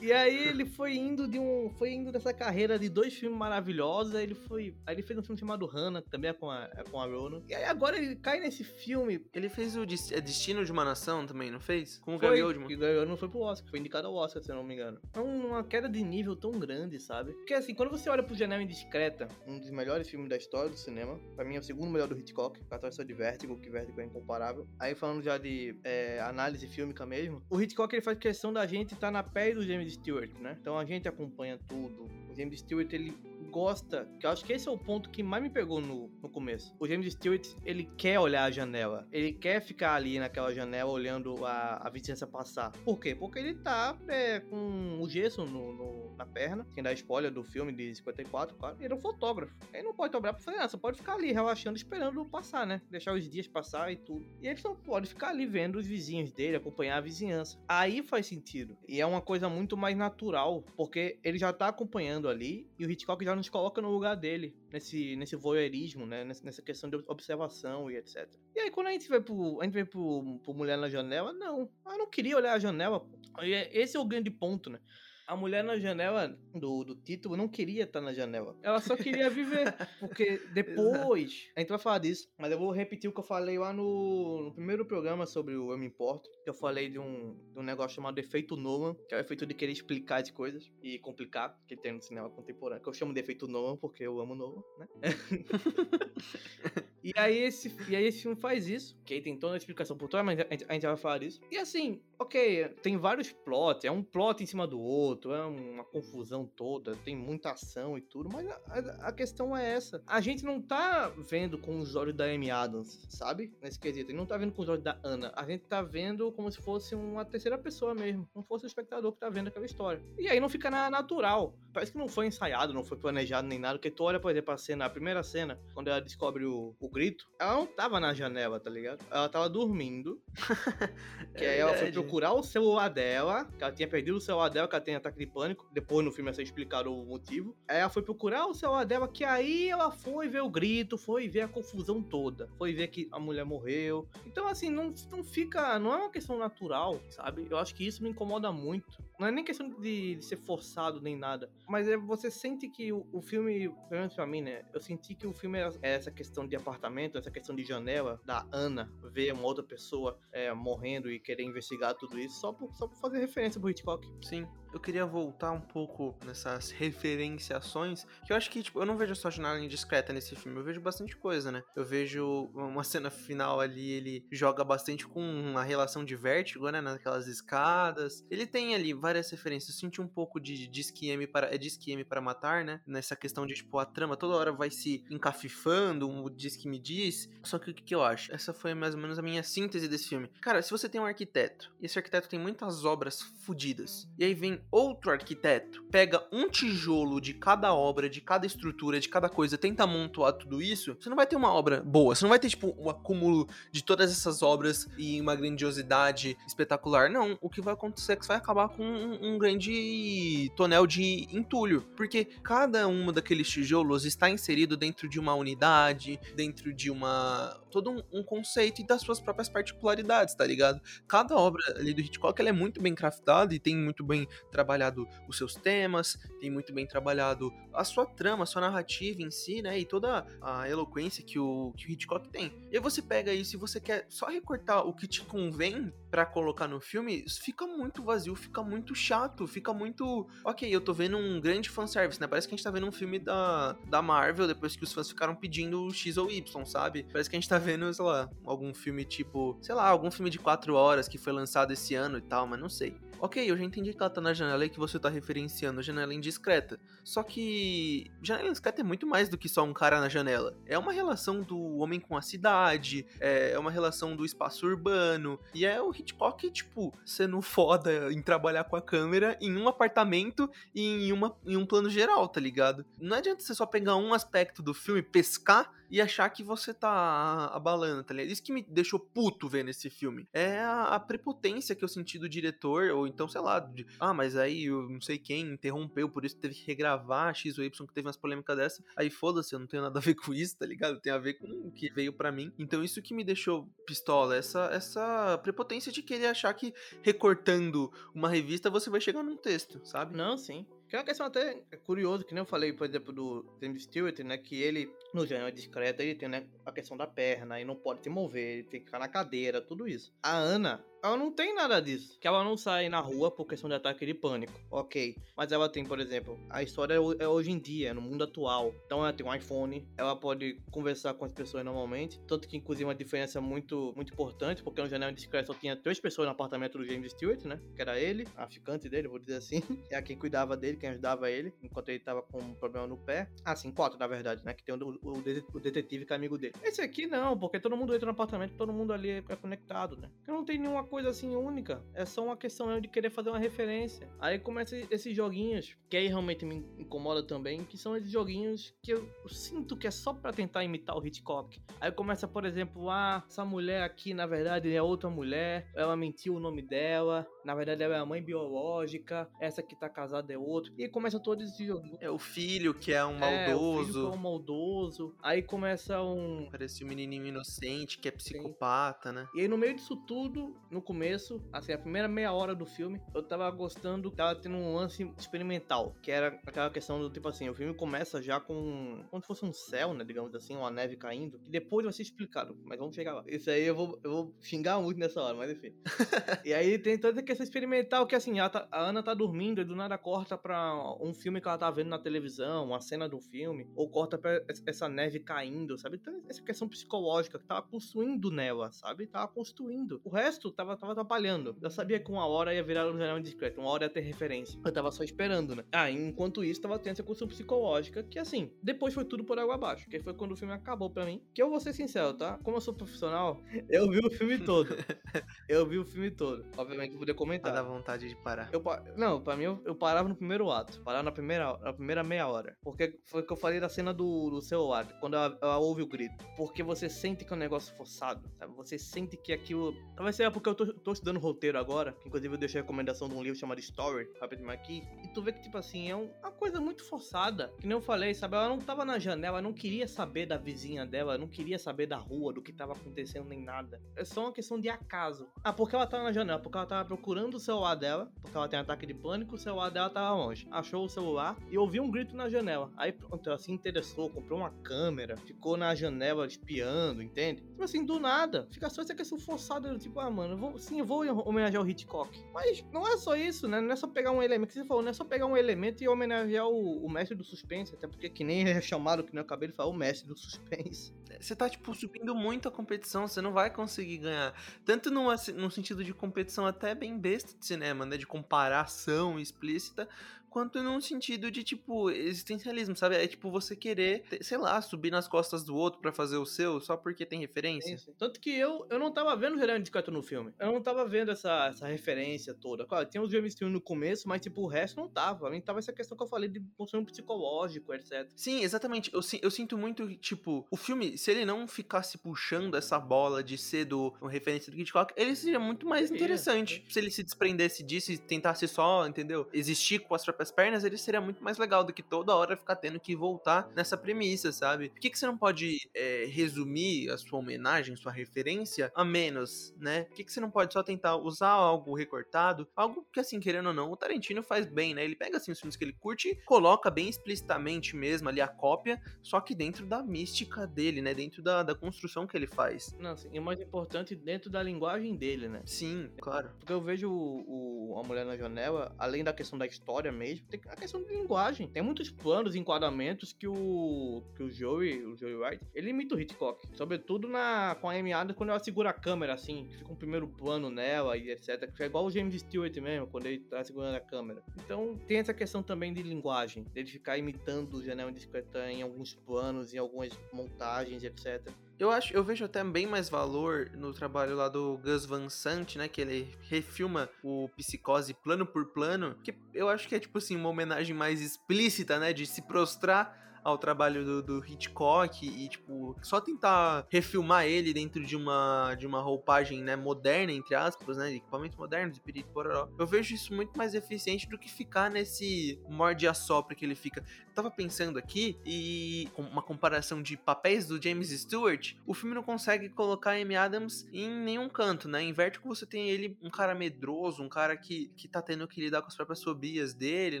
E 0.00 0.12
aí 0.12 0.48
ele 0.48 0.64
foi 0.66 0.94
indo 0.94 1.26
de 1.26 1.38
um. 1.38 1.70
Foi 1.78 1.90
indo 1.90 2.12
dessa 2.12 2.32
carreira 2.32 2.78
de 2.78 2.88
dois 2.88 3.07
filmes 3.14 3.38
maravilhosos. 3.38 4.14
Aí 4.14 4.24
ele 4.24 4.34
foi. 4.34 4.74
Aí 4.86 4.94
ele 4.94 5.02
fez 5.02 5.18
um 5.18 5.22
filme 5.22 5.38
chamado 5.38 5.66
Hannah, 5.66 6.02
que 6.02 6.10
também 6.10 6.30
é 6.30 6.34
com 6.34 6.50
a, 6.50 6.68
é 6.74 6.82
com 6.84 7.00
a 7.00 7.06
Ronan. 7.06 7.42
E 7.48 7.54
aí 7.54 7.64
agora 7.64 7.96
ele 7.98 8.16
cai 8.16 8.40
nesse 8.40 8.64
filme. 8.64 9.24
Ele 9.32 9.48
fez 9.48 9.76
o 9.76 9.84
Des- 9.86 10.12
é 10.12 10.20
Destino 10.20 10.64
de 10.64 10.72
uma 10.72 10.84
Nação 10.84 11.26
também, 11.26 11.50
não 11.50 11.60
fez? 11.60 11.98
Com 11.98 12.16
o 12.16 12.18
Foi, 12.18 12.28
Gary 12.28 12.42
Oldman. 12.42 12.70
E 12.70 12.74
o 12.74 12.78
Gary 12.78 12.96
Oldman 12.98 13.16
foi 13.16 13.28
pro 13.28 13.40
Oscar, 13.40 13.68
foi 13.70 13.78
indicado 13.78 14.06
ao 14.08 14.14
Oscar, 14.14 14.42
se 14.42 14.50
eu 14.50 14.56
não 14.56 14.64
me 14.64 14.74
engano. 14.74 15.00
É 15.14 15.20
uma 15.20 15.62
queda 15.64 15.88
de 15.88 16.02
nível 16.02 16.34
tão 16.36 16.52
grande, 16.52 16.98
sabe? 17.00 17.32
Porque 17.32 17.54
assim, 17.54 17.74
quando 17.74 17.90
você 17.90 18.08
olha 18.10 18.22
pro 18.22 18.34
Janela 18.34 18.62
Indiscreta, 18.62 19.28
um 19.46 19.58
dos 19.58 19.70
melhores 19.70 20.08
filmes 20.08 20.28
da 20.28 20.36
história 20.36 20.70
do 20.70 20.76
cinema, 20.76 21.18
pra 21.36 21.44
mim 21.44 21.56
é 21.56 21.58
o 21.58 21.62
segundo 21.62 21.90
melhor 21.90 22.08
do 22.08 22.18
Hitchcock, 22.18 22.60
atrás 22.70 22.94
só 22.94 23.02
de 23.02 23.12
Vértigo, 23.14 23.58
que 23.60 23.70
Vértigo 23.70 24.00
é 24.00 24.04
incomparável. 24.04 24.66
Aí 24.78 24.94
falando 24.94 25.22
já 25.22 25.38
de 25.38 25.78
é, 25.84 26.20
análise 26.20 26.66
fílmica 26.68 27.04
mesmo, 27.06 27.42
o 27.50 27.60
Hitchcock 27.60 27.94
ele 27.94 28.02
faz 28.02 28.18
questão 28.18 28.52
da 28.52 28.66
gente 28.66 28.94
estar 28.94 29.10
na 29.10 29.22
pele 29.22 29.54
do 29.54 29.62
James 29.62 29.92
Stewart, 29.94 30.30
né? 30.40 30.56
Então 30.60 30.78
a 30.78 30.84
gente 30.84 31.08
acompanha 31.08 31.58
tudo. 31.68 32.04
O 32.30 32.34
James 32.36 32.60
Stewart, 32.60 32.92
ele 32.98 33.16
gosta, 33.50 34.08
que 34.20 34.26
eu 34.26 34.30
acho 34.30 34.44
que 34.44 34.52
esse 34.52 34.68
é 34.68 34.70
o 34.70 34.76
ponto 34.76 35.08
que 35.08 35.22
mais 35.22 35.42
me 35.42 35.48
pegou 35.48 35.80
no, 35.80 36.10
no 36.22 36.28
começo. 36.28 36.74
O 36.78 36.86
James 36.86 37.12
Stewart, 37.12 37.46
ele 37.64 37.88
quer 37.96 38.18
olhar 38.18 38.44
a 38.44 38.50
janela. 38.50 39.06
Ele 39.10 39.32
quer 39.32 39.60
ficar 39.60 39.94
ali 39.94 40.18
naquela 40.18 40.52
janela 40.52 40.90
olhando 40.90 41.44
a, 41.46 41.80
a 41.82 41.90
vizinhança 41.90 42.26
passar. 42.26 42.72
Por 42.84 42.98
quê? 42.98 43.14
Porque 43.14 43.38
ele 43.38 43.54
tá 43.54 43.96
é, 44.08 44.40
com 44.40 45.00
o 45.00 45.08
gesso 45.08 45.44
no, 45.44 45.72
no, 45.72 45.97
na 46.18 46.26
perna. 46.26 46.66
Quem 46.74 46.82
dá 46.82 46.92
spoiler 46.92 47.30
do 47.30 47.42
filme 47.42 47.72
de 47.72 47.94
54, 47.94 48.56
claro. 48.56 48.76
Ele 48.80 48.92
é 48.92 48.96
um 48.96 49.00
fotógrafo. 49.00 49.54
Ele 49.72 49.84
não 49.84 49.94
pode 49.94 50.12
dobrar 50.12 50.32
pra 50.32 50.42
fazer 50.42 50.56
nada. 50.56 50.68
Você 50.68 50.76
pode 50.76 50.98
ficar 50.98 51.14
ali 51.14 51.32
relaxando, 51.32 51.76
esperando 51.76 52.24
passar, 52.26 52.66
né? 52.66 52.82
Deixar 52.90 53.14
os 53.14 53.28
dias 53.28 53.46
passar 53.46 53.92
e 53.92 53.96
tudo. 53.96 54.26
E 54.42 54.48
ele 54.48 54.58
só 54.58 54.74
pode 54.74 55.08
ficar 55.08 55.28
ali 55.28 55.46
vendo 55.46 55.76
os 55.76 55.86
vizinhos 55.86 56.32
dele, 56.32 56.56
acompanhar 56.56 56.98
a 56.98 57.00
vizinhança. 57.00 57.58
Aí 57.68 58.02
faz 58.02 58.26
sentido. 58.26 58.76
E 58.86 59.00
é 59.00 59.06
uma 59.06 59.20
coisa 59.20 59.48
muito 59.48 59.76
mais 59.76 59.96
natural, 59.96 60.62
porque 60.76 61.18
ele 61.22 61.38
já 61.38 61.52
tá 61.52 61.68
acompanhando 61.68 62.28
ali 62.28 62.68
e 62.78 62.84
o 62.84 62.90
Hitchcock 62.90 63.24
já 63.24 63.34
nos 63.34 63.48
coloca 63.48 63.80
no 63.80 63.90
lugar 63.90 64.16
dele, 64.16 64.54
nesse, 64.72 65.16
nesse 65.16 65.36
voyeurismo, 65.36 66.04
né? 66.04 66.24
Nessa 66.24 66.60
questão 66.60 66.90
de 66.90 66.96
observação 67.06 67.90
e 67.90 67.96
etc. 67.96 68.28
E 68.54 68.60
aí, 68.60 68.70
quando 68.70 68.88
a 68.88 68.92
gente 68.92 69.08
vai 69.08 69.20
pro, 69.20 69.60
a 69.60 69.64
gente 69.64 69.74
vai 69.74 69.84
pro, 69.84 70.40
pro 70.42 70.54
Mulher 70.54 70.76
na 70.76 70.88
Janela, 70.88 71.32
não. 71.32 71.70
Eu 71.86 71.98
não 71.98 72.10
queria 72.10 72.36
olhar 72.36 72.54
a 72.54 72.58
janela. 72.58 73.06
É, 73.38 73.78
esse 73.78 73.96
é 73.96 74.00
o 74.00 74.04
grande 74.04 74.30
ponto, 74.30 74.68
né? 74.68 74.80
A 75.28 75.36
mulher 75.36 75.62
na 75.62 75.78
janela 75.78 76.34
do, 76.54 76.82
do 76.82 76.96
título 76.96 77.36
não 77.36 77.46
queria 77.46 77.84
estar 77.84 78.00
na 78.00 78.14
janela. 78.14 78.56
Ela 78.62 78.80
só 78.80 78.96
queria 78.96 79.28
viver. 79.28 79.74
Porque 80.00 80.38
depois. 80.54 81.50
a 81.54 81.60
gente 81.60 81.68
vai 81.68 81.78
falar 81.78 81.98
disso. 81.98 82.26
Mas 82.38 82.50
eu 82.50 82.58
vou 82.58 82.72
repetir 82.72 83.10
o 83.10 83.12
que 83.12 83.20
eu 83.20 83.24
falei 83.24 83.58
lá 83.58 83.70
no, 83.70 84.44
no 84.44 84.54
primeiro 84.54 84.86
programa 84.86 85.26
sobre 85.26 85.54
o 85.54 85.70
Eu 85.70 85.76
Me 85.76 85.86
Importo. 85.86 86.30
Que 86.42 86.48
eu 86.48 86.54
falei 86.54 86.88
de 86.88 86.98
um, 86.98 87.36
de 87.52 87.58
um 87.58 87.62
negócio 87.62 87.94
chamado 87.94 88.18
efeito 88.18 88.56
Nolan. 88.56 88.96
Que 89.06 89.14
é 89.14 89.18
o 89.18 89.20
efeito 89.20 89.44
de 89.44 89.52
querer 89.52 89.72
explicar 89.72 90.22
as 90.22 90.30
coisas 90.30 90.72
e 90.82 90.98
complicar. 90.98 91.54
Que 91.68 91.76
tem 91.76 91.92
no 91.92 92.00
cinema 92.00 92.30
contemporâneo. 92.30 92.82
Que 92.82 92.88
eu 92.88 92.94
chamo 92.94 93.12
de 93.12 93.20
efeito 93.20 93.46
Nolan 93.46 93.76
porque 93.76 94.04
eu 94.04 94.18
amo 94.18 94.34
Nolan, 94.34 94.62
né? 94.78 94.88
e, 97.02 97.12
aí 97.16 97.38
esse, 97.38 97.74
e 97.88 97.96
aí 97.96 98.04
esse 98.04 98.22
filme 98.22 98.36
faz 98.36 98.68
isso. 98.68 98.98
Que 99.04 99.14
aí 99.14 99.20
tem 99.20 99.36
toda 99.36 99.54
a 99.54 99.56
explicação 99.56 99.96
por 99.96 100.08
trás, 100.08 100.24
mas 100.24 100.38
a 100.40 100.42
gente, 100.42 100.66
a 100.68 100.72
gente 100.72 100.86
vai 100.86 100.96
falar 100.96 101.18
disso. 101.18 101.40
E 101.50 101.56
assim, 101.56 102.00
ok, 102.18 102.68
tem 102.82 102.96
vários 102.96 103.32
plots. 103.32 103.84
É 103.84 103.90
um 103.90 104.02
plot 104.02 104.42
em 104.42 104.46
cima 104.46 104.66
do 104.66 104.80
outro 104.80 105.32
é 105.32 105.44
uma 105.44 105.84
confusão 105.84 106.46
toda, 106.46 106.96
tem 106.96 107.16
muita 107.16 107.52
ação 107.52 107.96
e 107.96 108.00
tudo, 108.00 108.28
mas 108.32 108.46
a, 108.48 109.08
a, 109.08 109.12
questão 109.12 109.56
é 109.56 109.74
essa. 109.74 110.02
A 110.06 110.20
gente 110.20 110.44
não 110.44 110.60
tá 110.60 111.08
vendo 111.16 111.58
com 111.58 111.78
os 111.78 111.94
olhos 111.94 112.14
da 112.14 112.24
Amy 112.24 112.50
Adams, 112.50 113.06
sabe? 113.08 113.52
Nesse 113.62 113.78
quesito. 113.78 114.08
A 114.08 114.10
gente 114.10 114.18
não 114.18 114.26
tá 114.26 114.36
vendo 114.36 114.52
com 114.52 114.62
os 114.62 114.68
olhos 114.68 114.82
da 114.82 114.98
Ana. 115.02 115.32
A 115.36 115.44
gente 115.44 115.64
tá 115.64 115.82
vendo 115.82 116.30
como 116.32 116.50
se 116.50 116.60
fosse 116.60 116.94
uma 116.94 117.24
terceira 117.24 117.56
pessoa 117.56 117.94
mesmo. 117.94 118.28
Como 118.32 118.44
fosse 118.44 118.64
o 118.64 118.66
espectador 118.66 119.12
que 119.12 119.20
tá 119.20 119.28
vendo 119.28 119.48
aquela 119.48 119.66
história. 119.66 120.02
E 120.18 120.28
aí 120.28 120.40
não 120.40 120.48
fica 120.48 120.70
nada 120.70 120.90
natural. 120.90 121.54
Parece 121.72 121.92
que 121.92 121.98
não 121.98 122.08
foi 122.08 122.26
ensaiado, 122.26 122.72
não 122.72 122.84
foi 122.84 122.98
planejado 122.98 123.46
nem 123.46 123.58
nada. 123.58 123.78
Porque 123.78 123.90
tu 123.90 124.04
olha, 124.04 124.20
por 124.20 124.30
exemplo, 124.30 124.52
a 124.52 124.58
cena, 124.58 124.86
a 124.86 124.90
primeira 124.90 125.22
cena, 125.22 125.58
quando 125.74 125.88
ela 125.88 126.00
descobre 126.00 126.44
o, 126.44 126.74
o 126.80 126.87
grito, 126.88 127.26
ela 127.38 127.54
não 127.54 127.66
tava 127.66 128.00
na 128.00 128.12
janela, 128.14 128.58
tá 128.58 128.70
ligado? 128.70 129.04
Ela 129.10 129.28
tava 129.28 129.48
dormindo. 129.48 130.20
que 131.36 131.44
é 131.44 131.50
aí 131.50 131.58
ela 131.58 131.74
foi 131.74 131.92
procurar 131.92 132.32
o 132.32 132.42
celular 132.42 132.88
dela, 132.88 133.44
que 133.56 133.62
ela 133.62 133.72
tinha 133.72 133.88
perdido 133.88 134.16
o 134.16 134.20
celular 134.20 134.48
dela, 134.48 134.68
que 134.68 134.74
ela 134.74 134.84
tem 134.84 134.94
ataque 134.94 135.18
de 135.18 135.26
pânico. 135.26 135.68
Depois 135.72 136.04
no 136.04 136.12
filme 136.12 136.30
é 136.30 136.42
explicado 136.42 136.92
o 136.92 137.04
motivo. 137.04 137.56
Aí 137.66 137.78
ela 137.78 137.90
foi 137.90 138.02
procurar 138.02 138.46
o 138.46 138.54
celular 138.54 138.84
dela, 138.84 139.08
que 139.08 139.24
aí 139.24 139.68
ela 139.68 139.90
foi 139.90 140.28
ver 140.28 140.42
o 140.42 140.50
grito, 140.50 140.96
foi 140.96 141.28
ver 141.28 141.42
a 141.42 141.48
confusão 141.48 142.02
toda. 142.02 142.48
Foi 142.56 142.72
ver 142.72 142.88
que 142.88 143.08
a 143.12 143.18
mulher 143.18 143.44
morreu. 143.44 144.08
Então, 144.26 144.46
assim, 144.48 144.70
não, 144.70 144.94
não 145.10 145.22
fica. 145.22 145.78
Não 145.78 145.92
é 145.92 145.96
uma 145.96 146.10
questão 146.10 146.38
natural, 146.38 147.00
sabe? 147.10 147.46
Eu 147.50 147.58
acho 147.58 147.74
que 147.74 147.86
isso 147.86 148.02
me 148.02 148.10
incomoda 148.10 148.50
muito. 148.52 148.98
Não 149.18 149.26
é 149.26 149.30
nem 149.32 149.44
questão 149.44 149.68
de, 149.68 150.14
de 150.16 150.24
ser 150.24 150.36
forçado 150.36 151.00
nem 151.00 151.16
nada. 151.16 151.50
Mas 151.68 151.88
é 151.88 151.96
você 151.96 152.30
sente 152.30 152.68
que 152.68 152.92
o, 152.92 153.06
o 153.12 153.20
filme, 153.20 153.68
pelo 153.88 154.00
menos 154.00 154.14
pra 154.14 154.26
mim, 154.26 154.40
né? 154.40 154.64
Eu 154.72 154.80
senti 154.80 155.14
que 155.14 155.26
o 155.26 155.32
filme 155.32 155.58
é 155.58 155.94
essa 155.94 156.10
questão 156.10 156.46
de 156.46 156.54
apartamento, 156.54 157.18
essa 157.18 157.30
questão 157.30 157.54
de 157.54 157.64
janela, 157.64 158.20
da 158.24 158.46
Ana 158.52 158.92
ver 159.12 159.32
uma 159.32 159.44
outra 159.44 159.64
pessoa 159.64 160.18
é, 160.32 160.52
morrendo 160.52 161.10
e 161.10 161.18
querer 161.18 161.42
investigar 161.42 161.94
tudo 161.94 162.18
isso, 162.18 162.40
só 162.40 162.52
por, 162.52 162.72
só 162.74 162.86
por 162.86 162.96
fazer 162.98 163.18
referência 163.18 163.60
pro 163.60 163.70
Hitchcock. 163.70 164.06
Sim 164.22 164.46
eu 164.72 164.80
queria 164.80 165.06
voltar 165.06 165.52
um 165.52 165.60
pouco 165.60 166.16
nessas 166.24 166.70
referenciações, 166.70 168.04
que 168.26 168.32
eu 168.32 168.36
acho 168.36 168.50
que, 168.50 168.62
tipo, 168.62 168.80
eu 168.80 168.86
não 168.86 168.96
vejo 168.96 169.14
só 169.14 169.30
janela 169.30 169.58
indiscreta 169.58 170.12
nesse 170.12 170.36
filme, 170.36 170.58
eu 170.58 170.64
vejo 170.64 170.80
bastante 170.80 171.16
coisa, 171.16 171.50
né? 171.50 171.62
Eu 171.74 171.84
vejo 171.84 172.50
uma 172.54 172.84
cena 172.84 173.10
final 173.10 173.60
ali, 173.60 173.92
ele 173.92 174.26
joga 174.30 174.64
bastante 174.64 175.06
com 175.06 175.20
uma 175.20 175.62
relação 175.62 176.04
de 176.04 176.14
vértigo, 176.16 176.70
né? 176.70 176.80
Naquelas 176.80 177.26
escadas. 177.26 178.24
Ele 178.30 178.46
tem 178.46 178.74
ali 178.74 178.92
várias 178.92 179.30
referências. 179.30 179.74
Eu 179.74 179.80
senti 179.80 180.00
um 180.00 180.08
pouco 180.08 180.40
de 180.40 180.66
Disque 180.66 181.08
M 181.08 181.26
para, 181.26 181.54
é 181.54 181.58
Disque 181.58 181.92
M 181.92 182.04
para 182.04 182.20
matar, 182.20 182.64
né? 182.64 182.80
Nessa 182.86 183.16
questão 183.16 183.46
de, 183.46 183.54
tipo, 183.54 183.78
a 183.78 183.84
trama 183.84 184.16
toda 184.16 184.36
hora 184.36 184.52
vai 184.52 184.70
se 184.70 185.04
encafifando, 185.10 186.08
o 186.08 186.30
Disque 186.30 186.68
me 186.68 186.78
diz. 186.78 187.28
Só 187.42 187.58
que 187.58 187.70
o 187.70 187.74
que, 187.74 187.82
que 187.82 187.94
eu 187.94 188.02
acho? 188.02 188.32
Essa 188.34 188.52
foi 188.52 188.74
mais 188.74 188.94
ou 188.94 189.00
menos 189.00 189.18
a 189.18 189.22
minha 189.22 189.42
síntese 189.42 189.88
desse 189.88 190.08
filme. 190.08 190.28
Cara, 190.40 190.62
se 190.62 190.70
você 190.70 190.88
tem 190.88 191.00
um 191.00 191.06
arquiteto, 191.06 191.72
e 191.80 191.86
esse 191.86 191.98
arquiteto 191.98 192.28
tem 192.28 192.38
muitas 192.38 192.84
obras 192.84 193.22
fodidas, 193.22 194.08
e 194.18 194.24
aí 194.24 194.34
vem 194.34 194.57
outro 194.70 195.10
arquiteto, 195.10 195.82
pega 195.90 196.24
um 196.32 196.48
tijolo 196.48 197.20
de 197.20 197.34
cada 197.34 197.72
obra, 197.72 198.08
de 198.08 198.20
cada 198.20 198.46
estrutura, 198.46 199.00
de 199.00 199.08
cada 199.08 199.28
coisa, 199.28 199.58
tenta 199.58 199.84
amontoar 199.84 200.32
tudo 200.32 200.62
isso, 200.62 200.96
você 200.98 201.08
não 201.08 201.16
vai 201.16 201.26
ter 201.26 201.36
uma 201.36 201.52
obra 201.52 201.82
boa. 201.82 202.14
Você 202.14 202.24
não 202.24 202.30
vai 202.30 202.38
ter, 202.38 202.48
tipo, 202.48 202.74
um 202.78 202.90
acúmulo 202.90 203.48
de 203.70 203.82
todas 203.82 204.10
essas 204.10 204.42
obras 204.42 204.88
e 204.96 205.20
uma 205.20 205.34
grandiosidade 205.34 206.36
espetacular. 206.46 207.10
Não. 207.10 207.38
O 207.40 207.48
que 207.48 207.60
vai 207.60 207.74
acontecer 207.74 208.12
é 208.12 208.16
que 208.16 208.24
você 208.24 208.28
vai 208.28 208.36
acabar 208.36 208.68
com 208.68 208.84
um, 208.84 209.34
um 209.34 209.38
grande 209.38 210.50
tonel 210.56 210.86
de 210.86 211.28
entulho. 211.32 211.82
Porque 211.96 212.24
cada 212.42 212.86
uma 212.86 213.12
daqueles 213.12 213.48
tijolos 213.48 214.04
está 214.04 214.28
inserido 214.28 214.76
dentro 214.76 215.08
de 215.08 215.18
uma 215.18 215.34
unidade, 215.34 216.18
dentro 216.34 216.72
de 216.72 216.90
uma. 216.90 217.58
Todo 217.70 217.90
um, 217.90 218.02
um 218.12 218.22
conceito 218.22 218.80
e 218.80 218.86
das 218.86 219.02
suas 219.02 219.20
próprias 219.20 219.48
particularidades, 219.48 220.34
tá 220.34 220.44
ligado? 220.44 220.80
Cada 221.06 221.36
obra 221.36 221.62
ali 221.76 221.92
do 221.94 222.00
Hitchcock 222.00 222.40
ela 222.40 222.48
é 222.48 222.52
muito 222.52 222.80
bem 222.80 222.94
craftada 222.94 223.54
e 223.54 223.58
tem 223.58 223.76
muito 223.76 224.04
bem 224.04 224.26
trabalhado 224.50 225.06
os 225.28 225.36
seus 225.36 225.54
temas, 225.54 226.18
tem 226.40 226.50
muito 226.50 226.72
bem 226.72 226.86
trabalhado 226.86 227.52
a 227.72 227.84
sua 227.84 228.06
trama, 228.06 228.42
a 228.42 228.46
sua 228.46 228.62
narrativa 228.62 229.22
em 229.22 229.30
si, 229.30 229.62
né? 229.62 229.78
E 229.78 229.84
toda 229.84 230.26
a 230.40 230.68
eloquência 230.68 231.24
que 231.24 231.38
o, 231.38 231.72
que 231.76 231.86
o 231.86 231.90
Hitchcock 231.90 232.28
tem. 232.28 232.52
E 232.70 232.76
aí 232.76 232.82
você 232.82 233.02
pega 233.02 233.32
isso 233.32 233.56
e 233.56 233.58
você 233.58 233.80
quer 233.80 234.06
só 234.08 234.26
recortar 234.26 234.86
o 234.86 234.94
que 234.94 235.06
te 235.06 235.22
convém 235.22 235.92
para 236.10 236.24
colocar 236.26 236.66
no 236.66 236.80
filme, 236.80 237.24
fica 237.28 237.66
muito 237.66 238.02
vazio, 238.02 238.34
fica 238.34 238.62
muito 238.62 238.94
chato, 238.94 239.46
fica 239.46 239.72
muito. 239.72 240.26
Ok, 240.44 240.68
eu 240.68 240.80
tô 240.80 240.92
vendo 240.92 241.16
um 241.16 241.40
grande 241.40 241.68
fanservice, 241.68 242.20
né? 242.20 242.26
Parece 242.26 242.48
que 242.48 242.54
a 242.54 242.56
gente 242.56 242.64
tá 242.64 242.70
vendo 242.70 242.86
um 242.86 242.92
filme 242.92 243.18
da, 243.18 243.76
da 243.86 244.02
Marvel 244.02 244.46
depois 244.46 244.76
que 244.76 244.84
os 244.84 244.92
fãs 244.92 245.08
ficaram 245.08 245.34
pedindo 245.34 245.90
X 245.92 246.16
ou 246.16 246.30
Y, 246.30 246.64
sabe? 246.64 247.06
Parece 247.12 247.28
que 247.28 247.36
a 247.36 247.40
gente 247.40 247.48
tá 247.48 247.58
vendo, 247.58 247.92
sei 247.92 248.04
lá, 248.04 248.28
algum 248.44 248.74
filme 248.74 249.04
tipo, 249.04 249.58
sei 249.60 249.74
lá, 249.74 249.88
algum 249.88 250.10
filme 250.10 250.30
de 250.30 250.38
4 250.38 250.74
horas 250.74 251.08
que 251.08 251.18
foi 251.18 251.32
lançado 251.32 251.72
esse 251.72 251.94
ano 251.94 252.18
e 252.18 252.22
tal, 252.22 252.46
mas 252.46 252.60
não 252.60 252.68
sei. 252.68 252.96
Ok, 253.20 253.50
eu 253.50 253.56
já 253.56 253.64
entendi 253.64 253.92
que 253.92 254.00
ela 254.00 254.10
tá 254.10 254.20
na 254.20 254.32
janela 254.32 254.64
e 254.64 254.68
que 254.68 254.78
você 254.78 254.96
tá 254.96 255.08
referenciando 255.08 255.82
janela 255.82 256.14
indiscreta. 256.14 256.78
Só 257.02 257.24
que 257.24 258.08
janela 258.22 258.48
indiscreta 258.48 258.80
é 258.80 258.84
muito 258.84 259.08
mais 259.08 259.28
do 259.28 259.36
que 259.36 259.48
só 259.48 259.64
um 259.64 259.72
cara 259.72 260.00
na 260.00 260.08
janela. 260.08 260.56
É 260.64 260.78
uma 260.78 260.92
relação 260.92 261.42
do 261.42 261.78
homem 261.78 261.98
com 261.98 262.16
a 262.16 262.22
cidade, 262.22 263.04
é 263.18 263.58
uma 263.58 263.72
relação 263.72 264.14
do 264.14 264.24
espaço 264.24 264.66
urbano. 264.66 265.38
E 265.52 265.66
é 265.66 265.82
o 265.82 265.90
Hitchcock, 265.98 266.50
tipo, 266.50 266.92
sendo 267.04 267.40
foda 267.42 268.12
em 268.12 268.22
trabalhar 268.22 268.64
com 268.64 268.76
a 268.76 268.82
câmera 268.82 269.36
em 269.40 269.56
um 269.56 269.68
apartamento 269.68 270.50
e 270.74 271.08
em, 271.08 271.12
uma, 271.12 271.36
em 271.44 271.56
um 271.56 271.66
plano 271.66 271.90
geral, 271.90 272.28
tá 272.28 272.40
ligado? 272.40 272.84
Não 273.00 273.16
adianta 273.16 273.42
você 273.42 273.54
só 273.54 273.66
pegar 273.66 273.96
um 273.96 274.14
aspecto 274.14 274.62
do 274.62 274.74
filme, 274.74 275.02
pescar 275.02 275.70
e 275.90 276.00
achar 276.00 276.28
que 276.30 276.42
você 276.42 276.74
tá 276.74 277.46
abalando, 277.46 278.02
tá 278.04 278.14
ligado? 278.14 278.32
Isso 278.32 278.42
que 278.42 278.52
me 278.52 278.62
deixou 278.62 278.98
puto 278.98 279.48
vendo 279.48 279.70
esse 279.70 279.88
filme. 279.88 280.28
É 280.32 280.60
a, 280.60 280.98
prepotência 280.98 281.74
que 281.74 281.84
eu 281.84 281.88
senti 281.88 282.18
do 282.18 282.28
diretor, 282.28 282.90
ou 282.90 283.06
então, 283.06 283.28
sei 283.28 283.40
lá, 283.40 283.58
de, 283.60 283.86
ah, 283.98 284.12
mas 284.12 284.36
aí 284.36 284.64
eu 284.64 284.88
não 284.88 285.00
sei 285.00 285.18
quem 285.18 285.52
interrompeu, 285.52 286.08
por 286.08 286.24
isso 286.24 286.36
teve 286.36 286.54
que 286.54 286.66
regravar 286.66 287.34
X 287.34 287.58
ou 287.58 287.64
Y, 287.64 287.86
que 287.86 287.94
teve 287.94 288.06
umas 288.06 288.16
polêmicas 288.16 288.56
dessa. 288.56 288.84
Aí 288.96 289.08
foda-se, 289.08 289.54
eu 289.54 289.58
não 289.58 289.66
tenho 289.66 289.82
nada 289.82 289.98
a 289.98 290.02
ver 290.02 290.14
com 290.14 290.34
isso, 290.34 290.56
tá 290.58 290.66
ligado? 290.66 291.00
Tem 291.00 291.12
a 291.12 291.18
ver 291.18 291.34
com 291.34 291.46
o 291.46 291.70
que 291.70 291.90
veio 291.90 292.12
para 292.12 292.30
mim. 292.32 292.52
Então 292.58 292.82
isso 292.84 293.02
que 293.02 293.14
me 293.14 293.24
deixou 293.24 293.68
pistola, 293.86 294.36
essa, 294.36 294.66
essa 294.72 295.38
prepotência 295.38 295.90
de 295.90 296.02
querer 296.02 296.26
achar 296.26 296.52
que 296.54 296.74
recortando 297.02 297.90
uma 298.14 298.28
revista 298.28 298.70
você 298.70 298.90
vai 298.90 299.00
chegar 299.00 299.22
num 299.22 299.36
texto, 299.36 299.80
sabe? 299.84 300.16
Não, 300.16 300.36
sim. 300.36 300.66
Que 300.88 300.96
é 300.96 300.98
uma 300.98 301.04
questão 301.04 301.26
até 301.26 301.54
curiosa, 301.84 302.24
que 302.24 302.32
nem 302.32 302.40
eu 302.40 302.46
falei, 302.46 302.72
por 302.72 302.86
exemplo, 302.86 303.12
do 303.12 303.44
James 303.60 303.82
Stewart, 303.82 304.18
né? 304.20 304.38
Que 304.38 304.62
ele, 304.62 304.90
no 305.12 305.26
gênero 305.26 305.52
discreto, 305.52 306.00
ele 306.00 306.14
tem 306.14 306.28
né, 306.28 306.46
a 306.64 306.72
questão 306.72 306.96
da 306.96 307.06
perna, 307.06 307.60
e 307.60 307.64
não 307.64 307.76
pode 307.76 308.02
se 308.02 308.08
mover, 308.08 308.54
ele 308.54 308.62
tem 308.62 308.80
que 308.80 308.86
ficar 308.86 308.98
na 308.98 309.06
cadeira, 309.06 309.60
tudo 309.60 309.86
isso. 309.86 310.10
A 310.22 310.36
Ana, 310.36 310.82
ela 311.02 311.16
não 311.16 311.32
tem 311.32 311.54
nada 311.54 311.80
disso. 311.80 312.18
Que 312.20 312.26
ela 312.26 312.42
não 312.44 312.56
sai 312.56 312.88
na 312.88 313.00
rua 313.00 313.30
por 313.30 313.46
questão 313.46 313.68
de 313.68 313.76
ataque 313.76 314.04
de 314.04 314.14
pânico, 314.14 314.52
ok. 314.70 315.16
Mas 315.36 315.52
ela 315.52 315.68
tem, 315.68 315.84
por 315.84 316.00
exemplo, 316.00 316.38
a 316.50 316.62
história 316.62 316.94
é, 316.94 317.24
é 317.24 317.28
hoje 317.28 317.50
em 317.50 317.58
dia, 317.58 317.94
no 317.94 318.00
mundo 318.00 318.24
atual. 318.24 318.74
Então 318.86 319.00
ela 319.00 319.12
tem 319.12 319.26
um 319.26 319.34
iPhone, 319.34 319.86
ela 319.96 320.16
pode 320.16 320.60
conversar 320.70 321.14
com 321.14 321.24
as 321.24 321.32
pessoas 321.32 321.64
normalmente. 321.64 322.20
Tanto 322.26 322.48
que, 322.48 322.56
inclusive, 322.56 322.84
uma 322.84 322.94
diferença 322.94 323.40
muito, 323.40 323.92
muito 323.94 324.12
importante, 324.12 324.62
porque 324.62 324.82
no 324.82 324.88
Janela 324.88 325.12
Discreto 325.12 325.52
só 325.52 325.58
tinha 325.58 325.76
três 325.76 326.00
pessoas 326.00 326.26
no 326.26 326.32
apartamento 326.32 326.78
do 326.78 326.84
James 326.84 327.12
Stewart, 327.12 327.44
né? 327.44 327.60
Que 327.74 327.82
era 327.82 327.98
ele, 327.98 328.26
a 328.36 328.46
ficante 328.46 328.88
dele, 328.88 329.08
vou 329.08 329.18
dizer 329.18 329.36
assim. 329.36 329.62
É 329.90 330.02
quem 330.02 330.16
cuidava 330.16 330.56
dele, 330.56 330.76
quem 330.76 330.90
ajudava 330.90 331.30
ele, 331.30 331.52
enquanto 331.62 331.88
ele 331.88 331.98
tava 331.98 332.22
com 332.22 332.38
um 332.38 332.54
problema 332.54 332.86
no 332.86 332.96
pé. 332.96 333.28
Ah, 333.44 333.56
sim, 333.56 333.72
quatro, 333.72 333.98
na 333.98 334.06
verdade, 334.06 334.44
né? 334.44 334.52
Que 334.52 334.62
tem 334.62 334.74
o, 334.74 334.98
o, 335.02 335.18
o 335.54 335.60
detetive 335.60 336.04
que 336.04 336.12
é 336.12 336.16
amigo 336.16 336.36
dele. 336.36 336.54
Esse 336.62 336.82
aqui 336.82 337.06
não, 337.06 337.38
porque 337.38 337.58
todo 337.58 337.76
mundo 337.76 337.94
entra 337.94 338.06
no 338.06 338.12
apartamento, 338.12 338.54
todo 338.56 338.72
mundo 338.72 338.92
ali 338.92 339.10
é 339.10 339.22
conectado, 339.36 339.96
né? 339.96 340.10
Porque 340.18 340.30
não 340.30 340.44
tem 340.44 340.58
nenhuma 340.58 340.84
coisa 340.88 341.10
assim 341.10 341.34
única. 341.36 341.82
É 341.94 342.04
só 342.04 342.24
uma 342.24 342.36
questão 342.36 342.80
de 342.80 342.88
querer 342.88 343.10
fazer 343.10 343.30
uma 343.30 343.38
referência. 343.38 344.08
Aí 344.18 344.38
começa 344.38 344.76
esses 344.90 345.14
joguinhos, 345.14 345.76
que 345.88 345.96
aí 345.96 346.08
realmente 346.08 346.44
me 346.44 346.56
incomoda 346.78 347.22
também, 347.22 347.64
que 347.64 347.76
são 347.76 347.96
esses 347.96 348.10
joguinhos 348.10 348.74
que 348.82 348.92
eu 348.92 349.08
sinto 349.28 349.76
que 349.76 349.86
é 349.86 349.90
só 349.90 350.12
para 350.12 350.32
tentar 350.32 350.64
imitar 350.64 350.96
o 350.96 351.06
Hitchcock. 351.06 351.60
Aí 351.80 351.92
começa, 351.92 352.26
por 352.26 352.44
exemplo, 352.44 352.90
ah, 352.90 353.22
essa 353.28 353.44
mulher 353.44 353.82
aqui 353.82 354.12
na 354.14 354.26
verdade 354.26 354.72
é 354.74 354.82
outra 354.82 355.08
mulher, 355.10 355.68
ela 355.74 355.96
mentiu 355.96 356.34
o 356.34 356.40
nome 356.40 356.62
dela, 356.62 357.26
na 357.44 357.54
verdade 357.54 357.82
ela 357.82 357.96
é 357.96 357.98
a 357.98 358.06
mãe 358.06 358.22
biológica, 358.22 359.28
essa 359.40 359.62
que 359.62 359.76
tá 359.76 359.88
casada 359.88 360.32
é 360.32 360.38
outro. 360.38 360.72
E 360.78 360.88
começa 360.88 361.20
todo 361.20 361.42
esse 361.42 361.66
joguinho. 361.66 361.98
É 362.00 362.10
o 362.10 362.18
filho 362.18 362.74
que 362.74 362.92
é 362.92 363.04
um 363.04 363.18
É, 363.22 363.54
o 363.54 363.58
maldoso. 363.60 363.84
filho 363.92 364.06
que 364.10 364.14
é 364.14 364.18
um 364.18 364.22
maldoso. 364.22 365.14
Aí 365.22 365.42
começa 365.42 366.02
um 366.02 366.48
Parece 366.50 366.84
um 366.84 366.88
menininho 366.88 367.26
inocente 367.26 367.98
que 367.98 368.08
é 368.08 368.10
psicopata, 368.10 369.12
né? 369.12 369.28
E 369.34 369.40
aí, 369.42 369.48
no 369.48 369.58
meio 369.58 369.74
disso 369.74 369.96
tudo, 370.06 370.56
no 370.78 370.82
começo, 370.82 371.42
assim, 371.52 371.72
a 371.72 371.78
primeira 371.78 372.06
meia 372.06 372.32
hora 372.32 372.54
do 372.54 372.64
filme, 372.64 373.00
eu 373.12 373.22
tava 373.22 373.50
gostando, 373.50 374.10
tava 374.12 374.38
tendo 374.40 374.54
um 374.56 374.76
lance 374.76 375.12
experimental, 375.18 375.92
que 376.00 376.10
era 376.10 376.28
aquela 376.46 376.70
questão 376.70 377.00
do 377.00 377.10
tipo 377.10 377.26
assim, 377.28 377.48
o 377.48 377.54
filme 377.54 377.74
começa 377.74 378.22
já 378.22 378.38
com 378.40 379.04
como 379.10 379.20
se 379.20 379.26
fosse 379.26 379.44
um 379.44 379.52
céu, 379.52 379.92
né, 379.92 380.04
digamos 380.04 380.32
assim, 380.34 380.54
uma 380.56 380.70
neve 380.70 380.96
caindo, 380.96 381.40
e 381.44 381.50
depois 381.50 381.84
vai 381.84 381.92
ser 381.92 382.02
explicado, 382.02 382.56
mas 382.64 382.78
vamos 382.78 382.94
chegar 382.94 383.14
lá. 383.14 383.24
Isso 383.26 383.50
aí 383.50 383.64
eu 383.64 383.74
vou, 383.74 383.98
eu 384.04 384.10
vou 384.10 384.34
xingar 384.40 384.80
muito 384.80 384.98
nessa 384.98 385.20
hora, 385.20 385.36
mas 385.36 385.50
enfim. 385.50 385.74
e 386.44 386.54
aí 386.54 386.78
tem 386.78 386.96
toda 386.98 387.20
a 387.20 387.22
questão 387.22 387.42
experimental, 387.44 388.06
que 388.06 388.14
assim, 388.14 388.38
a, 388.38 388.48
tá- 388.48 388.68
a 388.70 388.80
Ana 388.80 389.02
tá 389.02 389.14
dormindo 389.14 389.60
e 389.60 389.64
do 389.64 389.74
nada 389.74 389.98
corta 389.98 390.38
pra 390.38 390.74
um 391.00 391.12
filme 391.12 391.40
que 391.40 391.48
ela 391.48 391.58
tá 391.58 391.70
vendo 391.70 391.88
na 391.88 391.98
televisão, 391.98 392.66
uma 392.66 392.80
cena 392.80 393.08
do 393.08 393.18
filme, 393.20 393.66
ou 393.74 393.90
corta 393.90 394.16
pra 394.16 394.36
es- 394.48 394.62
essa 394.66 394.88
neve 394.88 395.18
caindo, 395.20 395.76
sabe? 395.76 395.96
Então, 395.96 396.22
essa 396.28 396.42
questão 396.42 396.68
psicológica 396.68 397.38
que 397.38 397.46
tava 397.46 397.62
construindo 397.66 398.30
nela, 398.30 398.70
sabe? 398.72 399.06
Tava 399.06 399.26
construindo. 399.28 400.00
O 400.04 400.10
resto 400.10 400.50
tava, 400.52 400.67
tava 400.76 400.92
atrapalhando. 400.92 401.56
Eu 401.60 401.70
sabia 401.70 401.98
que 401.98 402.10
uma 402.10 402.26
hora 402.26 402.54
ia 402.54 402.62
virar 402.62 402.86
um 402.86 402.96
jornal 402.96 403.20
discreto, 403.20 403.60
uma 403.60 403.70
hora 403.70 403.84
ia 403.84 403.90
ter 403.90 404.00
referência. 404.00 404.58
Eu 404.64 404.72
tava 404.72 404.90
só 404.90 405.02
esperando, 405.02 405.54
né? 405.56 405.64
Ah, 405.72 405.90
enquanto 405.90 406.44
isso, 406.44 406.60
tava 406.60 406.78
tendo 406.78 406.92
essa 406.92 407.02
construção 407.02 407.28
psicológica, 407.28 408.02
que 408.02 408.18
assim, 408.18 408.52
depois 408.62 408.94
foi 408.94 409.04
tudo 409.04 409.24
por 409.24 409.38
água 409.38 409.54
abaixo, 409.54 409.88
que 409.88 410.00
foi 410.00 410.14
quando 410.14 410.32
o 410.32 410.36
filme 410.36 410.54
acabou 410.54 410.90
pra 410.90 411.04
mim. 411.04 411.22
Que 411.34 411.42
eu 411.42 411.50
vou 411.50 411.60
ser 411.60 411.72
sincero, 411.72 412.14
tá? 412.14 412.38
Como 412.42 412.56
eu 412.56 412.60
sou 412.60 412.74
profissional, 412.74 413.40
eu 413.68 413.88
vi 413.90 413.98
o 413.98 414.10
filme 414.10 414.38
todo. 414.38 414.68
eu 415.48 415.66
vi 415.66 415.78
o 415.78 415.84
filme 415.84 416.10
todo. 416.10 416.44
Obviamente, 416.56 416.90
vou 416.90 417.00
poder 417.00 417.14
comentar. 417.14 417.52
dar 417.52 417.62
vontade 417.62 418.08
de 418.08 418.16
parar. 418.16 418.48
Eu, 418.52 418.62
não, 418.96 419.20
pra 419.20 419.36
mim 419.36 419.44
eu, 419.44 419.62
eu 419.64 419.74
parava 419.74 420.08
no 420.08 420.16
primeiro 420.16 420.50
ato. 420.50 420.80
Parava 420.82 421.02
na 421.02 421.12
primeira, 421.12 421.56
na 421.58 421.72
primeira 421.72 422.02
meia 422.02 422.26
hora. 422.28 422.56
Porque 422.62 422.98
foi 423.04 423.22
o 423.22 423.26
que 423.26 423.32
eu 423.32 423.36
falei 423.36 423.60
da 423.60 423.68
cena 423.68 423.92
do, 423.92 424.30
do 424.30 424.40
celular, 424.40 424.86
quando 425.00 425.14
ela, 425.14 425.38
ela 425.40 425.58
ouve 425.58 425.82
o 425.82 425.86
grito. 425.86 426.24
Porque 426.36 426.62
você 426.62 426.88
sente 426.88 427.24
que 427.24 427.32
é 427.32 427.36
um 427.36 427.38
negócio 427.38 427.74
forçado, 427.76 428.28
sabe? 428.38 428.54
Você 428.56 428.78
sente 428.78 429.16
que 429.16 429.32
aquilo. 429.32 429.74
Talvez 429.94 430.16
seja 430.16 430.30
porque 430.30 430.48
eu 430.48 430.54
tô, 430.66 430.72
tô 430.74 430.92
estudando 430.92 431.18
roteiro 431.18 431.58
agora, 431.58 431.92
que 431.92 432.08
inclusive 432.08 432.34
eu 432.34 432.38
deixei 432.38 432.60
a 432.60 432.62
recomendação 432.62 433.08
de 433.08 433.14
um 433.14 433.22
livro 433.22 433.38
chamado 433.38 433.58
Story, 433.60 434.08
Robert 434.20 434.40
McKee. 434.42 434.82
E 435.04 435.08
tu 435.08 435.22
vê 435.22 435.32
que, 435.32 435.40
tipo 435.42 435.56
assim, 435.56 435.88
é 435.90 435.96
um- 435.96 436.10
uma 436.20 436.32
coisa 436.32 436.60
muito 436.60 436.84
forçada. 436.84 437.52
Que 437.60 437.66
nem 437.66 437.76
eu 437.76 437.80
falei, 437.80 438.12
sabe? 438.14 438.34
Ela 438.36 438.48
não 438.48 438.58
tava 438.58 438.84
na 438.84 438.98
janela, 438.98 439.38
ela 439.38 439.42
não 439.42 439.52
queria 439.52 439.86
saber 439.86 440.26
da 440.26 440.36
vizinha 440.36 440.84
dela, 440.84 441.12
ela 441.14 441.18
não 441.20 441.28
queria 441.28 441.58
saber 441.58 441.86
da 441.86 441.96
rua, 441.96 442.32
do 442.32 442.42
que 442.42 442.52
tava 442.52 442.72
acontecendo, 442.72 443.28
nem 443.28 443.42
nada. 443.42 443.80
É 443.96 444.04
só 444.04 444.22
uma 444.22 444.32
questão 444.32 444.60
de 444.60 444.68
acaso. 444.68 445.28
Ah, 445.44 445.52
porque 445.52 445.74
ela 445.74 445.86
tava 445.86 446.04
na 446.04 446.12
janela? 446.12 446.38
Porque 446.40 446.56
ela 446.58 446.66
tava 446.66 446.84
procurando 446.86 447.34
o 447.34 447.40
celular 447.40 447.74
dela, 447.74 448.12
porque 448.20 448.36
ela 448.36 448.48
tem 448.48 448.58
ataque 448.58 448.86
de 448.86 448.94
pânico, 448.94 449.36
o 449.36 449.38
celular 449.38 449.70
dela 449.70 449.88
tava 449.88 450.14
longe. 450.16 450.46
Achou 450.50 450.84
o 450.84 450.88
celular 450.88 451.36
e 451.50 451.56
ouviu 451.56 451.82
um 451.82 451.90
grito 451.90 452.16
na 452.16 452.28
janela. 452.28 452.70
Aí 452.76 452.92
pronto, 452.92 453.28
ela 453.28 453.38
se 453.38 453.52
interessou, 453.52 454.10
comprou 454.10 454.38
uma 454.40 454.50
câmera, 454.62 455.16
ficou 455.18 455.56
na 455.56 455.74
janela 455.74 456.26
espiando, 456.26 457.02
entende? 457.02 457.42
Tipo 457.42 457.62
assim, 457.62 457.84
do 457.84 457.98
nada. 458.00 458.48
Fica 458.50 458.68
só 458.70 458.82
essa 458.82 458.94
questão 458.94 459.18
forçada, 459.18 459.76
tipo, 459.78 460.00
ah, 460.00 460.10
mano, 460.10 460.34
eu 460.34 460.38
vou, 460.38 460.47
sim, 460.56 460.78
eu 460.78 460.86
vou 460.86 461.04
homenagear 461.28 461.62
o 461.62 461.68
Hitchcock. 461.68 462.24
Mas 462.32 462.64
não 462.72 462.86
é 462.86 462.96
só 462.96 463.16
isso, 463.16 463.48
né? 463.48 463.60
Não 463.60 463.72
é 463.72 463.76
só 463.76 463.86
pegar 463.86 464.12
um 464.12 464.22
elemento, 464.22 464.48
que 464.48 464.54
você 464.54 464.64
falou, 464.64 464.82
não 464.82 464.90
é 464.90 464.92
só 464.92 465.04
pegar 465.04 465.26
um 465.26 465.36
elemento 465.36 465.82
e 465.82 465.88
homenagear 465.88 466.46
o, 466.46 466.84
o 466.84 466.90
mestre 466.90 467.16
do 467.16 467.24
suspense, 467.24 467.74
até 467.74 467.86
porque 467.86 468.08
que 468.08 468.24
nem 468.24 468.48
é 468.48 468.60
chamado, 468.60 469.02
que 469.02 469.12
nem 469.12 469.18
eu 469.18 469.24
acabei 469.24 469.48
de 469.48 469.54
falar, 469.54 469.68
o 469.68 469.74
mestre 469.74 470.08
do 470.08 470.16
suspense. 470.16 470.94
Você 471.20 471.34
tá, 471.34 471.48
tipo, 471.48 471.74
subindo 471.74 472.14
muito 472.14 472.48
a 472.48 472.50
competição, 472.50 473.08
você 473.08 473.20
não 473.20 473.32
vai 473.32 473.50
conseguir 473.50 473.98
ganhar. 473.98 474.34
Tanto 474.64 474.90
numa, 474.90 475.16
num 475.34 475.50
sentido 475.50 475.82
de 475.82 475.92
competição 475.92 476.46
até 476.46 476.74
bem 476.74 476.96
besta 476.96 477.36
de 477.36 477.44
cinema, 477.44 477.84
né? 477.84 477.96
De 477.96 478.06
comparação 478.06 479.18
explícita, 479.18 479.88
quanto 480.30 480.62
num 480.62 480.80
sentido 480.80 481.30
de, 481.30 481.42
tipo, 481.42 481.90
existencialismo, 481.90 482.76
sabe? 482.76 482.96
É 482.96 483.06
tipo 483.06 483.30
você 483.30 483.56
querer, 483.56 484.04
sei 484.20 484.38
lá, 484.38 484.60
subir 484.60 484.90
nas 484.90 485.08
costas 485.08 485.44
do 485.44 485.56
outro 485.56 485.80
pra 485.80 485.92
fazer 485.92 486.16
o 486.16 486.26
seu 486.26 486.60
só 486.60 486.76
porque 486.76 487.04
tem 487.04 487.20
referência. 487.20 487.78
Tanto 487.98 488.20
que 488.20 488.30
eu, 488.30 488.66
eu 488.70 488.78
não 488.78 488.92
tava 488.92 489.14
vendo 489.16 489.36
o 489.36 489.38
Gerard 489.38 489.62
Discato 489.62 489.90
no 489.90 490.02
filme. 490.02 490.32
Eu 490.38 490.52
não 490.52 490.62
tava 490.62 490.86
vendo 490.86 491.10
essa, 491.10 491.46
essa 491.46 491.66
referência 491.66 492.34
toda. 492.34 492.64
Claro, 492.64 492.86
tinha 492.86 493.02
os 493.02 493.10
James 493.10 493.32
Stewart 493.32 493.52
no 493.52 493.60
começo, 493.60 494.08
mas 494.08 494.20
tipo, 494.20 494.42
o 494.42 494.46
resto 494.46 494.76
não 494.80 494.88
tava. 494.88 495.28
A 495.28 495.30
mim 495.30 495.40
tava 495.40 495.58
essa 495.58 495.72
questão 495.72 495.96
que 495.96 496.02
eu 496.02 496.08
falei 496.08 496.28
de 496.28 496.40
construção 496.56 496.84
psicológico, 496.84 497.72
etc. 497.74 498.08
Sim, 498.14 498.42
exatamente. 498.42 498.92
Eu, 498.92 499.00
eu 499.22 499.30
sinto 499.30 499.56
muito, 499.56 499.94
tipo, 499.96 500.46
o 500.50 500.56
filme, 500.56 500.96
se 500.96 501.10
ele 501.10 501.24
não 501.24 501.46
ficasse 501.46 501.98
puxando 501.98 502.56
essa 502.56 502.78
bola 502.78 503.22
de 503.22 503.36
ser 503.36 503.64
do 503.64 503.94
uma 504.00 504.10
referência 504.10 504.52
do 504.52 504.58
Hitchcock, 504.58 504.92
ele 504.96 505.14
seria 505.14 505.38
muito 505.38 505.66
mais 505.66 505.90
interessante. 505.90 506.64
Se 506.68 506.78
ele 506.78 506.90
se 506.90 507.02
desprendesse 507.02 507.62
disso 507.62 507.92
e 507.92 507.98
tentasse 507.98 508.46
só, 508.48 508.86
entendeu? 508.86 509.28
Existir 509.32 509.80
com 509.80 509.94
as 509.94 510.04
próprias 510.18 510.32
pernas, 510.32 510.64
ele 510.64 510.76
seria 510.76 511.00
muito 511.00 511.22
mais 511.22 511.38
legal 511.38 511.62
do 511.62 511.72
que 511.72 511.82
toda 511.82 512.14
hora 512.14 512.36
ficar 512.36 512.56
tendo 512.56 512.80
que 512.80 512.96
voltar 512.96 513.48
nessa 513.54 513.76
premissa, 513.76 514.32
sabe? 514.32 514.68
Por 514.70 514.80
que, 514.80 514.90
que 514.90 514.98
você 514.98 515.06
não 515.06 515.16
pode 515.16 515.58
é, 515.74 516.06
resumir 516.06 516.90
a 516.90 516.98
sua 516.98 517.20
homenagem, 517.20 517.76
sua 517.76 517.92
referência 517.92 518.72
a 518.74 518.84
menos, 518.84 519.54
né? 519.56 519.84
Por 519.84 519.94
que, 519.94 520.04
que 520.04 520.12
você 520.12 520.20
não 520.20 520.30
pode 520.30 520.52
só 520.52 520.62
tentar 520.62 520.96
usar 520.96 521.30
algo 521.30 521.74
recortado? 521.76 522.48
Algo 522.56 522.84
que, 522.92 522.98
assim, 522.98 523.20
querendo 523.20 523.46
ou 523.46 523.54
não, 523.54 523.70
o 523.70 523.76
Tarantino 523.76 524.22
faz 524.22 524.46
bem, 524.46 524.74
né? 524.74 524.84
Ele 524.84 524.96
pega, 524.96 525.18
assim, 525.18 525.30
os 525.30 525.38
filmes 525.38 525.56
que 525.56 525.64
ele 525.64 525.72
curte 525.72 526.08
e 526.08 526.16
coloca 526.24 526.68
bem 526.70 526.88
explicitamente 526.88 527.76
mesmo 527.76 528.08
ali 528.08 528.20
a 528.20 528.28
cópia, 528.28 528.80
só 529.02 529.20
que 529.20 529.34
dentro 529.34 529.66
da 529.66 529.82
mística 529.82 530.46
dele, 530.46 530.82
né? 530.82 530.94
Dentro 530.94 531.22
da, 531.22 531.42
da 531.44 531.54
construção 531.54 532.06
que 532.06 532.16
ele 532.16 532.26
faz. 532.26 532.74
Não, 532.78 532.90
assim, 532.90 533.08
e 533.12 533.18
o 533.18 533.22
mais 533.22 533.40
importante, 533.40 533.94
dentro 533.94 534.28
da 534.30 534.42
linguagem 534.42 534.96
dele, 534.96 535.28
né? 535.28 535.42
Sim, 535.46 535.90
claro. 536.00 536.30
Porque 536.38 536.52
eu 536.52 536.60
vejo 536.60 536.90
o, 536.90 537.74
o- 537.74 537.78
A 537.78 537.86
Mulher 537.86 538.04
na 538.04 538.16
Janela, 538.16 538.74
além 538.78 539.04
da 539.04 539.12
questão 539.12 539.38
da 539.38 539.46
história 539.46 539.92
mesmo, 539.92 540.07
tem 540.16 540.40
a 540.48 540.56
questão 540.56 540.82
de 540.82 540.88
linguagem. 540.92 541.48
Tem 541.48 541.62
muitos 541.62 541.90
planos 541.90 542.34
e 542.34 542.38
enquadramentos 542.38 543.12
que 543.12 543.26
o. 543.26 544.02
que 544.16 544.22
o 544.22 544.30
Joey, 544.30 544.84
o 544.84 544.96
Joey 544.96 545.14
Wright, 545.14 545.44
ele 545.54 545.70
imita 545.70 545.94
o 545.94 546.00
Hitchcock. 546.00 546.46
Sobretudo 546.56 547.08
na, 547.08 547.56
com 547.60 547.68
a 547.68 547.74
Amy 547.74 547.92
Adams 547.92 548.16
quando 548.16 548.30
ela 548.30 548.38
segura 548.38 548.70
a 548.70 548.72
câmera, 548.72 549.14
assim, 549.14 549.46
que 549.46 549.56
fica 549.58 549.72
um 549.72 549.76
primeiro 549.76 550.08
plano 550.08 550.50
nela 550.50 550.96
e 550.96 551.10
etc. 551.10 551.52
Que 551.54 551.62
é 551.62 551.66
igual 551.66 551.86
o 551.86 551.90
James 551.90 552.20
Stewart 552.20 552.56
mesmo, 552.56 552.86
quando 552.86 553.06
ele 553.06 553.20
tá 553.20 553.42
segurando 553.42 553.74
a 553.74 553.80
câmera. 553.80 554.22
Então 554.44 554.76
tem 554.86 554.98
essa 554.98 555.14
questão 555.14 555.42
também 555.42 555.72
de 555.72 555.82
linguagem, 555.82 556.44
dele 556.52 556.68
ficar 556.68 556.98
imitando 556.98 557.54
o 557.54 557.62
Janela 557.62 557.92
Discreta 557.92 558.50
em 558.50 558.62
alguns 558.62 558.94
planos, 558.94 559.54
em 559.54 559.58
algumas 559.58 559.98
montagens, 560.12 560.82
etc. 560.84 561.28
Eu 561.58 561.72
acho, 561.72 561.92
eu 561.92 562.04
vejo 562.04 562.24
até 562.24 562.42
bem 562.44 562.68
mais 562.68 562.88
valor 562.88 563.50
no 563.54 563.72
trabalho 563.72 564.14
lá 564.14 564.28
do 564.28 564.58
Gus 564.58 564.86
Van 564.86 565.08
Sant, 565.08 565.56
né, 565.56 565.66
que 565.66 565.80
ele 565.80 566.16
refilma 566.28 566.88
o 567.02 567.28
Psicose 567.36 567.92
plano 567.92 568.24
por 568.24 568.46
plano, 568.46 568.96
que 569.02 569.12
eu 569.34 569.48
acho 569.48 569.66
que 569.66 569.74
é 569.74 569.80
tipo 569.80 569.98
assim 569.98 570.14
uma 570.14 570.28
homenagem 570.28 570.74
mais 570.74 571.00
explícita, 571.00 571.78
né, 571.80 571.92
de 571.92 572.06
se 572.06 572.22
prostrar 572.22 573.07
ao 573.28 573.38
trabalho 573.38 573.84
do, 573.84 574.02
do 574.02 574.26
Hitchcock 574.26 575.06
e 575.06 575.28
tipo 575.28 575.76
só 575.82 576.00
tentar 576.00 576.66
refilmar 576.68 577.26
ele 577.26 577.52
dentro 577.52 577.84
de 577.84 577.96
uma 577.96 578.54
de 578.54 578.66
uma 578.66 578.80
roupagem, 578.80 579.42
né, 579.42 579.56
moderna 579.56 580.12
entre 580.12 580.34
aspas, 580.34 580.76
né, 580.76 580.90
de 580.90 580.96
equipamentos 580.96 581.36
modernos 581.36 581.76
e 581.76 581.80
pirito 581.80 582.10
pororó. 582.10 582.48
Eu 582.58 582.66
vejo 582.66 582.94
isso 582.94 583.14
muito 583.14 583.36
mais 583.36 583.54
eficiente 583.54 584.08
do 584.08 584.18
que 584.18 584.30
ficar 584.30 584.70
nesse 584.70 585.40
morde 585.48 585.86
a 585.86 585.94
sopra 585.94 586.34
que 586.34 586.44
ele 586.44 586.54
fica. 586.54 586.80
Eu 586.80 587.14
tava 587.14 587.30
pensando 587.30 587.78
aqui 587.78 588.18
e 588.24 588.88
com 588.94 589.02
uma 589.02 589.22
comparação 589.22 589.82
de 589.82 589.96
papéis 589.96 590.46
do 590.46 590.62
James 590.62 590.90
Stewart, 590.90 591.54
o 591.66 591.74
filme 591.74 591.94
não 591.94 592.02
consegue 592.02 592.48
colocar 592.48 592.92
Amy 592.92 593.16
Adams 593.16 593.66
em 593.72 593.90
nenhum 593.90 594.28
canto, 594.28 594.68
né? 594.68 594.82
Em 594.82 594.92
Vértigo 594.92 595.28
você 595.28 595.46
tem 595.46 595.68
ele 595.68 595.96
um 596.02 596.10
cara 596.10 596.34
medroso, 596.34 597.02
um 597.02 597.08
cara 597.08 597.36
que, 597.36 597.70
que 597.76 597.88
tá 597.88 598.00
tendo 598.00 598.26
que 598.26 598.40
lidar 598.40 598.62
com 598.62 598.68
as 598.68 598.76
próprias 598.76 599.02
fobias 599.02 599.54
dele, 599.54 600.00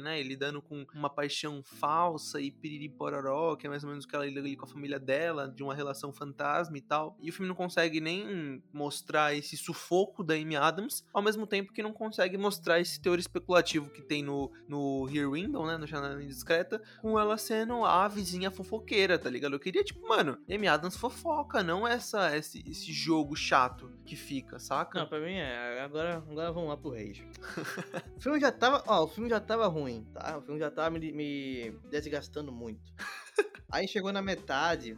né? 0.00 0.20
E 0.20 0.22
lidando 0.22 0.62
com 0.62 0.86
uma 0.94 1.10
paixão 1.10 1.62
falsa 1.62 2.40
e 2.40 2.50
piriri 2.50 2.88
pororó. 2.88 3.17
Que 3.58 3.66
é 3.66 3.70
mais 3.70 3.82
ou 3.82 3.90
menos 3.90 4.04
o 4.04 4.08
que 4.08 4.14
ela 4.14 4.26
lida 4.26 4.40
ali 4.40 4.56
com 4.56 4.64
a 4.64 4.68
família 4.68 4.98
dela, 4.98 5.48
de 5.48 5.62
uma 5.62 5.74
relação 5.74 6.12
fantasma 6.12 6.76
e 6.78 6.80
tal. 6.80 7.16
E 7.20 7.30
o 7.30 7.32
filme 7.32 7.48
não 7.48 7.54
consegue 7.54 8.00
nem 8.00 8.62
mostrar 8.72 9.34
esse 9.34 9.56
sufoco 9.56 10.22
da 10.22 10.34
Amy 10.34 10.56
Adams, 10.56 11.04
ao 11.12 11.22
mesmo 11.22 11.46
tempo 11.46 11.72
que 11.72 11.82
não 11.82 11.92
consegue 11.92 12.36
mostrar 12.36 12.80
esse 12.80 13.00
teor 13.00 13.18
especulativo 13.18 13.90
que 13.90 14.02
tem 14.02 14.22
no, 14.22 14.50
no 14.68 15.08
Here 15.08 15.26
Window, 15.26 15.66
né, 15.66 15.76
no 15.76 15.86
Janela 15.86 16.22
Indiscreta, 16.22 16.80
com 17.00 17.18
ela 17.18 17.36
sendo 17.36 17.84
a 17.84 18.06
vizinha 18.08 18.50
fofoqueira, 18.50 19.18
tá 19.18 19.28
ligado? 19.28 19.54
Eu 19.54 19.60
queria, 19.60 19.84
tipo, 19.84 20.06
mano, 20.06 20.38
Amy 20.50 20.68
Adams 20.68 20.96
fofoca, 20.96 21.62
não 21.62 21.86
essa, 21.86 22.36
esse, 22.36 22.62
esse 22.68 22.92
jogo 22.92 23.34
chato 23.34 23.92
que 24.04 24.16
fica, 24.16 24.58
saca? 24.58 25.00
Não, 25.00 25.06
pra 25.06 25.20
mim 25.20 25.34
é. 25.34 25.80
Agora, 25.80 26.16
agora 26.16 26.52
vamos 26.52 26.68
lá 26.68 26.76
pro 26.76 26.90
Reis. 26.90 27.22
o 28.16 28.20
filme 28.20 28.40
já 28.40 28.50
tava. 28.50 28.82
Ó, 28.86 29.04
o 29.04 29.08
filme 29.08 29.28
já 29.28 29.40
tava 29.40 29.66
ruim, 29.66 30.06
tá? 30.12 30.38
O 30.38 30.42
filme 30.42 30.58
já 30.58 30.70
tava 30.70 30.90
me, 30.90 31.12
me 31.12 31.70
desgastando 31.90 32.52
muito. 32.52 32.92
Aí 33.70 33.86
chegou 33.86 34.10
na 34.12 34.22
metade, 34.22 34.96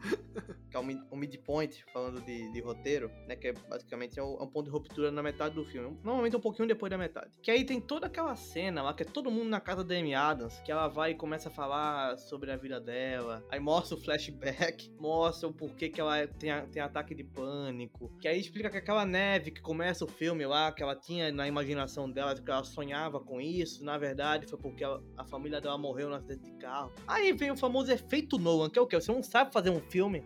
que 0.71 0.77
é 0.77 0.79
um 0.79 1.17
midpoint, 1.17 1.85
falando 1.93 2.21
de, 2.21 2.53
de 2.53 2.61
roteiro, 2.61 3.11
né? 3.27 3.35
Que 3.35 3.49
é 3.49 3.53
basicamente 3.53 4.19
é 4.19 4.23
um, 4.23 4.39
é 4.39 4.43
um, 4.45 4.47
ponto 4.47 4.67
de 4.67 4.71
ruptura 4.71 5.11
na 5.11 5.23
metade 5.23 5.57
do 5.57 5.65
filme. 5.65 5.99
Normalmente 6.05 6.37
um 6.37 6.41
pouquinho 6.41 6.69
depois 6.69 6.89
da 6.89 6.97
metade. 6.97 7.31
Que 7.43 7.51
aí 7.51 7.65
tem 7.65 7.81
toda 7.81 8.07
aquela 8.07 8.37
cena 8.37 8.81
lá, 8.81 8.95
que 8.95 9.03
é 9.03 9.07
todo 9.07 9.31
mundo 9.31 9.49
na 9.49 9.61
casa 9.61 9.83
da 9.83 9.97
Amy 9.97 10.15
Adams, 10.15 10.61
que 10.61 10.71
ela 10.71 10.87
vai 10.87 11.11
e 11.11 11.15
começa 11.17 11.49
a 11.49 11.53
falar 11.53 12.17
sobre 12.17 12.53
a 12.53 12.57
vida 12.57 12.81
dela. 12.81 13.45
Aí 13.51 13.59
mostra 13.59 13.97
o 13.97 14.01
flashback, 14.01 14.89
mostra 15.01 15.49
o 15.49 15.53
porquê 15.53 15.89
que 15.89 16.01
ela 16.01 16.25
tem, 16.29 16.51
tem 16.69 16.81
ataque 16.81 17.13
de 17.13 17.25
pânico. 17.25 18.17
Que 18.21 18.29
aí 18.29 18.39
explica 18.39 18.71
que 18.71 18.77
aquela 18.77 19.05
neve 19.05 19.51
que 19.51 19.61
começa 19.61 20.05
o 20.05 20.09
filme 20.09 20.47
lá, 20.47 20.71
que 20.71 20.83
ela 20.83 20.95
tinha 20.95 21.33
na 21.33 21.49
imaginação 21.49 22.09
dela, 22.09 22.37
que 22.37 22.49
ela 22.49 22.63
sonhava 22.63 23.19
com 23.19 23.41
isso, 23.41 23.85
na 23.85 23.99
verdade 23.99 24.47
foi 24.47 24.59
porque 24.59 24.85
a 24.85 25.25
família 25.25 25.61
dela 25.61 25.77
morreu 25.77 26.09
no 26.09 26.15
acidente 26.15 26.45
de 26.45 26.53
carro. 26.53 26.93
Aí 27.07 27.33
vem 27.33 27.51
o 27.51 27.57
famoso 27.57 27.91
efeito 27.91 28.30
Nolan, 28.39 28.71
que 28.71 28.79
é 28.79 28.83
o 28.83 28.87
quê? 28.87 29.01
Você 29.01 29.13
não 29.13 29.23
sabe 29.23 29.53
fazer 29.53 29.71
um 29.71 29.81
filme 29.81 30.25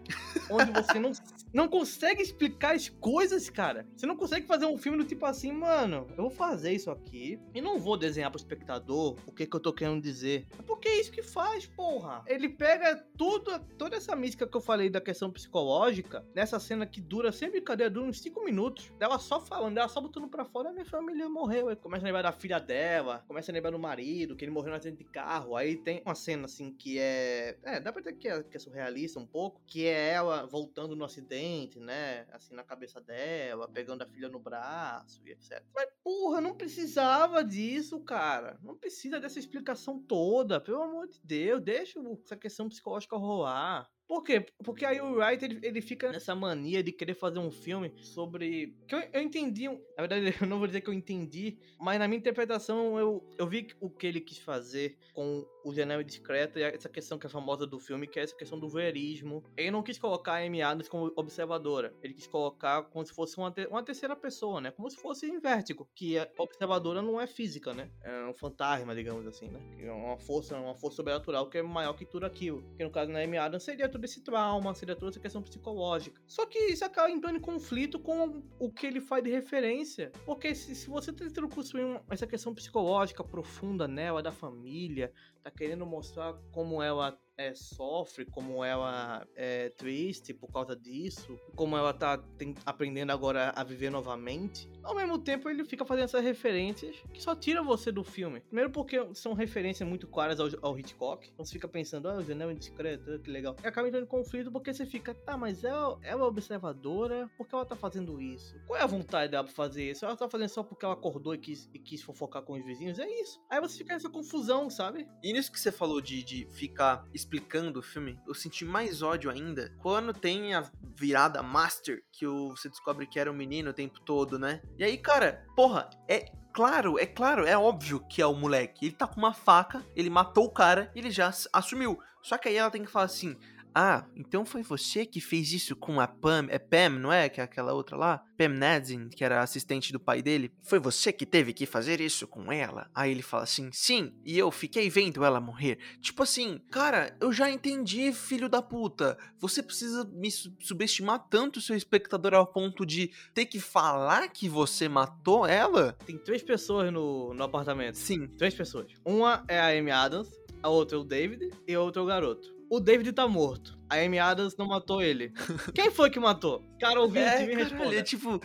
onde 0.50 0.70
você 0.72 0.98
não, 0.98 1.12
não 1.52 1.68
consegue 1.68 2.22
explicar 2.22 2.74
as 2.74 2.88
coisas, 2.88 3.48
cara. 3.48 3.86
Você 3.96 4.06
não 4.06 4.16
consegue 4.16 4.46
fazer 4.46 4.66
um 4.66 4.78
filme 4.78 4.98
do 4.98 5.04
tipo 5.04 5.24
assim, 5.26 5.52
mano, 5.52 6.06
eu 6.10 6.24
vou 6.24 6.30
fazer 6.30 6.72
isso 6.72 6.90
aqui 6.90 7.38
e 7.54 7.60
não 7.60 7.78
vou 7.78 7.96
desenhar 7.96 8.30
pro 8.30 8.38
espectador 8.38 9.16
o 9.26 9.32
que, 9.32 9.46
que 9.46 9.56
eu 9.56 9.60
tô 9.60 9.72
querendo 9.72 10.02
dizer. 10.02 10.46
É 10.58 10.62
porque 10.62 10.88
é 10.88 11.00
isso 11.00 11.12
que 11.12 11.22
faz, 11.22 11.66
porra. 11.66 12.22
Ele 12.26 12.48
pega 12.48 12.96
tudo, 13.16 13.58
toda 13.78 13.96
essa 13.96 14.14
mística 14.16 14.46
que 14.46 14.56
eu 14.56 14.60
falei 14.60 14.90
da 14.90 15.00
questão 15.00 15.30
psicológica, 15.30 16.24
nessa 16.34 16.58
cena 16.58 16.86
que 16.86 17.00
dura, 17.00 17.32
sem 17.32 17.50
brincadeira, 17.50 17.90
dura 17.90 18.06
uns 18.06 18.20
5 18.20 18.44
minutos, 18.44 18.92
dela 18.98 19.18
só 19.18 19.40
falando, 19.40 19.74
dela 19.74 19.88
só 19.88 20.00
botando 20.00 20.28
pra 20.28 20.44
fora, 20.44 20.70
a 20.70 20.72
minha 20.72 20.84
família 20.84 21.28
morreu. 21.28 21.68
Aí 21.68 21.76
começa 21.76 22.04
a 22.04 22.06
lembrar 22.06 22.22
da 22.22 22.32
filha 22.32 22.58
dela, 22.58 23.24
começa 23.26 23.50
a 23.50 23.54
lembrar 23.54 23.70
do 23.70 23.78
marido, 23.78 24.36
que 24.36 24.44
ele 24.44 24.52
morreu 24.52 24.70
no 24.70 24.76
acidente 24.76 24.98
de 24.98 25.10
carro. 25.10 25.56
Aí 25.56 25.76
tem 25.76 26.02
uma 26.04 26.14
cena 26.14 26.46
assim 26.46 26.72
que 26.72 26.98
é. 26.98 27.56
É, 27.62 27.80
dá 27.80 27.92
dizer 28.02 28.14
que 28.14 28.28
é, 28.28 28.42
que 28.42 28.56
é 28.56 28.60
surrealista 28.60 29.18
um 29.18 29.26
pouco, 29.26 29.62
que 29.66 29.86
é 29.86 30.10
ela 30.10 30.46
voltando 30.46 30.94
no 30.96 31.04
acidente, 31.04 31.78
né? 31.78 32.26
Assim, 32.32 32.54
na 32.54 32.62
cabeça 32.62 33.00
dela, 33.00 33.68
pegando 33.68 34.02
a 34.02 34.06
filha 34.06 34.28
no 34.28 34.38
braço 34.38 35.20
e 35.26 35.30
etc. 35.30 35.62
Mas, 35.74 35.88
porra, 36.02 36.40
não 36.40 36.54
precisava 36.56 37.44
disso, 37.44 38.00
cara. 38.00 38.58
Não 38.62 38.76
precisa 38.76 39.20
dessa 39.20 39.38
explicação 39.38 39.98
toda. 39.98 40.60
Pelo 40.60 40.82
amor 40.82 41.08
de 41.08 41.20
Deus, 41.22 41.62
deixa 41.62 42.00
essa 42.24 42.36
questão 42.36 42.68
psicológica 42.68 43.16
rolar. 43.16 43.90
Por 44.14 44.22
quê? 44.22 44.46
Porque 44.62 44.84
aí 44.84 45.00
o 45.00 45.16
Wright 45.16 45.44
ele, 45.44 45.58
ele, 45.60 45.80
fica 45.80 46.12
nessa 46.12 46.36
mania 46.36 46.84
de 46.84 46.92
querer 46.92 47.14
fazer 47.14 47.40
um 47.40 47.50
filme 47.50 47.92
sobre. 47.96 48.72
Que 48.86 48.94
eu, 48.94 49.02
eu 49.12 49.20
entendi. 49.20 49.66
Na 49.68 50.06
verdade, 50.06 50.32
eu 50.40 50.46
não 50.46 50.58
vou 50.58 50.68
dizer 50.68 50.82
que 50.82 50.88
eu 50.88 50.94
entendi, 50.94 51.58
mas 51.80 51.98
na 51.98 52.06
minha 52.06 52.20
interpretação 52.20 52.96
eu, 52.96 53.28
eu 53.36 53.48
vi 53.48 53.66
o 53.80 53.90
que 53.90 54.06
ele 54.06 54.20
quis 54.20 54.38
fazer 54.38 54.96
com 55.12 55.44
o 55.64 55.74
Janela 55.74 56.04
Discreto 56.04 56.60
e 56.60 56.62
essa 56.62 56.88
questão 56.88 57.18
que 57.18 57.26
é 57.26 57.28
famosa 57.28 57.66
do 57.66 57.80
filme, 57.80 58.06
que 58.06 58.20
é 58.20 58.22
essa 58.22 58.36
questão 58.36 58.56
do 58.56 58.68
voyeurismo. 58.68 59.42
Ele 59.56 59.72
não 59.72 59.82
quis 59.82 59.98
colocar 59.98 60.34
a 60.34 60.46
Amy 60.46 60.62
Adams 60.62 60.88
como 60.88 61.12
observadora. 61.16 61.92
Ele 62.00 62.14
quis 62.14 62.28
colocar 62.28 62.84
como 62.84 63.04
se 63.04 63.12
fosse 63.12 63.36
uma, 63.36 63.50
te 63.50 63.66
uma 63.66 63.82
terceira 63.82 64.14
pessoa, 64.14 64.60
né? 64.60 64.70
Como 64.70 64.88
se 64.88 64.96
fosse 64.96 65.26
em 65.26 65.40
Vértigo, 65.40 65.88
que 65.92 66.16
a 66.18 66.28
observadora 66.38 67.02
não 67.02 67.20
é 67.20 67.26
física, 67.26 67.74
né? 67.74 67.90
É 68.02 68.26
um 68.26 68.34
fantasma, 68.34 68.94
digamos 68.94 69.26
assim, 69.26 69.48
né? 69.48 69.60
É 69.80 69.90
uma 69.90 70.16
força, 70.18 70.56
uma 70.56 70.76
força 70.76 70.98
sobrenatural 70.98 71.50
que 71.50 71.58
é 71.58 71.62
maior 71.62 71.94
que 71.94 72.06
tudo 72.06 72.26
aquilo. 72.26 72.62
Que 72.76 72.84
no 72.84 72.90
caso 72.90 73.10
na 73.10 73.20
Amy 73.20 73.38
Adams 73.38 73.64
seria 73.64 73.88
todo 74.04 74.10
esse 74.10 74.20
trauma, 74.20 74.74
seria 74.74 74.94
toda 74.94 75.10
essa 75.10 75.20
questão 75.20 75.42
psicológica. 75.42 76.20
Só 76.26 76.46
que 76.46 76.58
isso 76.58 76.84
acaba 76.84 77.10
entrando 77.10 77.36
em 77.36 77.40
conflito 77.40 77.98
com 77.98 78.42
o 78.58 78.70
que 78.70 78.86
ele 78.86 79.00
faz 79.00 79.24
de 79.24 79.30
referência. 79.30 80.12
Porque 80.26 80.54
se, 80.54 80.74
se 80.74 80.88
você 80.88 81.12
tá 81.12 81.24
tentando 81.24 81.48
construir 81.48 82.00
essa 82.10 82.26
questão 82.26 82.54
psicológica 82.54 83.24
profunda 83.24 83.88
nela, 83.88 84.22
da 84.22 84.30
família, 84.30 85.12
tá 85.44 85.50
querendo 85.50 85.84
mostrar 85.84 86.32
como 86.50 86.82
ela 86.82 87.18
é, 87.36 87.54
sofre, 87.54 88.24
como 88.24 88.64
ela 88.64 89.26
é 89.34 89.68
triste 89.70 90.32
por 90.32 90.50
causa 90.50 90.74
disso, 90.74 91.38
como 91.54 91.76
ela 91.76 91.92
tá 91.92 92.16
tem, 92.38 92.54
aprendendo 92.64 93.10
agora 93.10 93.50
a 93.54 93.62
viver 93.62 93.90
novamente. 93.90 94.70
Ao 94.82 94.94
mesmo 94.94 95.18
tempo, 95.18 95.48
ele 95.50 95.64
fica 95.64 95.84
fazendo 95.84 96.04
essas 96.04 96.24
referências 96.24 96.96
que 97.12 97.22
só 97.22 97.34
tira 97.34 97.62
você 97.62 97.92
do 97.92 98.04
filme. 98.04 98.40
Primeiro 98.40 98.70
porque 98.70 99.14
são 99.14 99.34
referências 99.34 99.86
muito 99.88 100.06
claras 100.06 100.40
ao, 100.40 100.48
ao 100.62 100.78
Hitchcock. 100.78 101.28
Então 101.32 101.44
você 101.44 101.52
fica 101.52 101.68
pensando, 101.68 102.08
ah, 102.08 102.16
o 102.16 102.22
janela 102.22 102.52
indiscreto, 102.52 103.18
que 103.20 103.30
legal. 103.30 103.56
E 103.62 103.66
acaba 103.66 103.88
entrando 103.88 104.04
em 104.04 104.08
conflito 104.08 104.50
porque 104.50 104.72
você 104.72 104.86
fica, 104.86 105.14
tá, 105.14 105.36
mas 105.36 105.64
ela, 105.64 105.98
ela 106.02 106.22
é 106.22 106.24
observadora, 106.24 107.28
por 107.36 107.46
que 107.46 107.54
ela 107.54 107.66
tá 107.66 107.76
fazendo 107.76 108.20
isso? 108.20 108.56
Qual 108.66 108.78
é 108.78 108.82
a 108.82 108.86
vontade 108.86 109.30
dela 109.30 109.44
pra 109.44 109.52
fazer 109.52 109.90
isso? 109.90 110.04
Ela 110.04 110.16
tá 110.16 110.28
fazendo 110.28 110.48
só 110.48 110.62
porque 110.62 110.84
ela 110.84 110.94
acordou 110.94 111.34
e 111.34 111.38
quis, 111.38 111.68
e 111.74 111.78
quis 111.78 112.02
fofocar 112.02 112.42
com 112.42 112.54
os 112.54 112.64
vizinhos? 112.64 112.98
É 112.98 113.20
isso. 113.20 113.40
Aí 113.50 113.60
você 113.60 113.78
fica 113.78 113.92
nessa 113.92 114.08
confusão, 114.08 114.70
sabe? 114.70 115.06
E 115.22 115.33
nisso 115.34 115.50
que 115.50 115.58
você 115.60 115.72
falou 115.72 116.00
de, 116.00 116.22
de 116.22 116.46
ficar 116.52 117.04
explicando 117.12 117.80
o 117.80 117.82
filme, 117.82 118.18
eu 118.26 118.34
senti 118.34 118.64
mais 118.64 119.02
ódio 119.02 119.30
ainda 119.30 119.74
quando 119.80 120.12
tem 120.12 120.54
a 120.54 120.70
virada 120.94 121.42
Master, 121.42 122.04
que 122.12 122.24
o, 122.24 122.50
você 122.50 122.68
descobre 122.68 123.06
que 123.06 123.18
era 123.18 123.30
um 123.30 123.34
menino 123.34 123.70
o 123.70 123.74
tempo 123.74 124.00
todo, 124.00 124.38
né? 124.38 124.62
E 124.78 124.84
aí, 124.84 124.96
cara, 124.96 125.44
porra, 125.56 125.90
é 126.08 126.32
claro, 126.52 126.98
é 127.00 127.04
claro, 127.04 127.44
é 127.44 127.58
óbvio 127.58 127.98
que 128.08 128.22
é 128.22 128.26
o 128.26 128.34
moleque. 128.34 128.86
Ele 128.86 128.94
tá 128.94 129.08
com 129.08 129.18
uma 129.18 129.34
faca, 129.34 129.84
ele 129.96 130.08
matou 130.08 130.44
o 130.44 130.52
cara, 130.52 130.90
ele 130.94 131.10
já 131.10 131.32
assumiu. 131.52 131.98
Só 132.22 132.38
que 132.38 132.48
aí 132.48 132.56
ela 132.56 132.70
tem 132.70 132.84
que 132.84 132.90
falar 132.90 133.06
assim: 133.06 133.36
ah, 133.74 134.06
então 134.14 134.44
foi 134.44 134.62
você 134.62 135.04
que 135.04 135.20
fez 135.20 135.52
isso 135.52 135.74
com 135.74 136.00
a 136.00 136.06
Pam, 136.06 136.46
é 136.48 136.58
Pam, 136.58 136.90
não 136.90 137.12
é? 137.12 137.28
Que 137.28 137.40
é 137.40 137.44
aquela 137.44 137.72
outra 137.72 137.96
lá? 137.96 138.24
Pam 138.38 138.50
Nadzin, 138.50 139.08
que 139.08 139.24
era 139.24 139.42
assistente 139.42 139.92
do 139.92 139.98
pai 139.98 140.22
dele. 140.22 140.52
Foi 140.62 140.78
você 140.78 141.12
que 141.12 141.26
teve 141.26 141.52
que 141.52 141.66
fazer 141.66 142.00
isso 142.00 142.26
com 142.28 142.52
ela? 142.52 142.88
Aí 142.94 143.10
ele 143.10 143.22
fala 143.22 143.42
assim, 143.42 143.70
sim, 143.72 144.12
e 144.24 144.38
eu 144.38 144.50
fiquei 144.52 144.88
vendo 144.88 145.24
ela 145.24 145.40
morrer. 145.40 145.78
Tipo 146.00 146.22
assim, 146.22 146.60
cara, 146.70 147.16
eu 147.20 147.32
já 147.32 147.50
entendi, 147.50 148.12
filho 148.12 148.48
da 148.48 148.62
puta. 148.62 149.18
Você 149.40 149.62
precisa 149.62 150.04
me 150.04 150.30
subestimar 150.30 151.26
tanto 151.28 151.60
seu 151.60 151.76
espectador 151.76 152.34
ao 152.34 152.46
ponto 152.46 152.86
de 152.86 153.10
ter 153.32 153.46
que 153.46 153.58
falar 153.58 154.28
que 154.28 154.48
você 154.48 154.88
matou 154.88 155.46
ela? 155.46 155.96
Tem 156.06 156.16
três 156.16 156.42
pessoas 156.42 156.92
no, 156.92 157.34
no 157.34 157.42
apartamento. 157.42 157.96
Sim. 157.96 158.28
Três 158.38 158.54
pessoas. 158.54 158.92
Uma 159.04 159.44
é 159.48 159.58
a 159.58 159.68
Amy 159.68 159.90
Adams, 159.90 160.28
a 160.62 160.68
outra 160.68 160.96
é 160.96 161.00
o 161.00 161.04
David 161.04 161.50
e 161.66 161.74
a 161.74 161.80
outra 161.80 162.00
é 162.00 162.04
o 162.04 162.06
garoto 162.06 162.53
o 162.70 162.80
David 162.80 163.12
tá 163.12 163.26
morto. 163.28 163.78
A 163.88 163.96
Amy 163.96 164.18
Adams 164.18 164.56
não 164.56 164.66
matou 164.66 165.02
ele. 165.02 165.32
Quem 165.74 165.90
foi 165.90 166.10
que 166.10 166.18
matou? 166.18 166.62
Cara, 166.80 167.00
ouvindo 167.00 167.26
é, 167.26 167.46
me 167.46 167.54
responda. 167.54 167.94
É 167.94 168.02
tipo, 168.02 168.40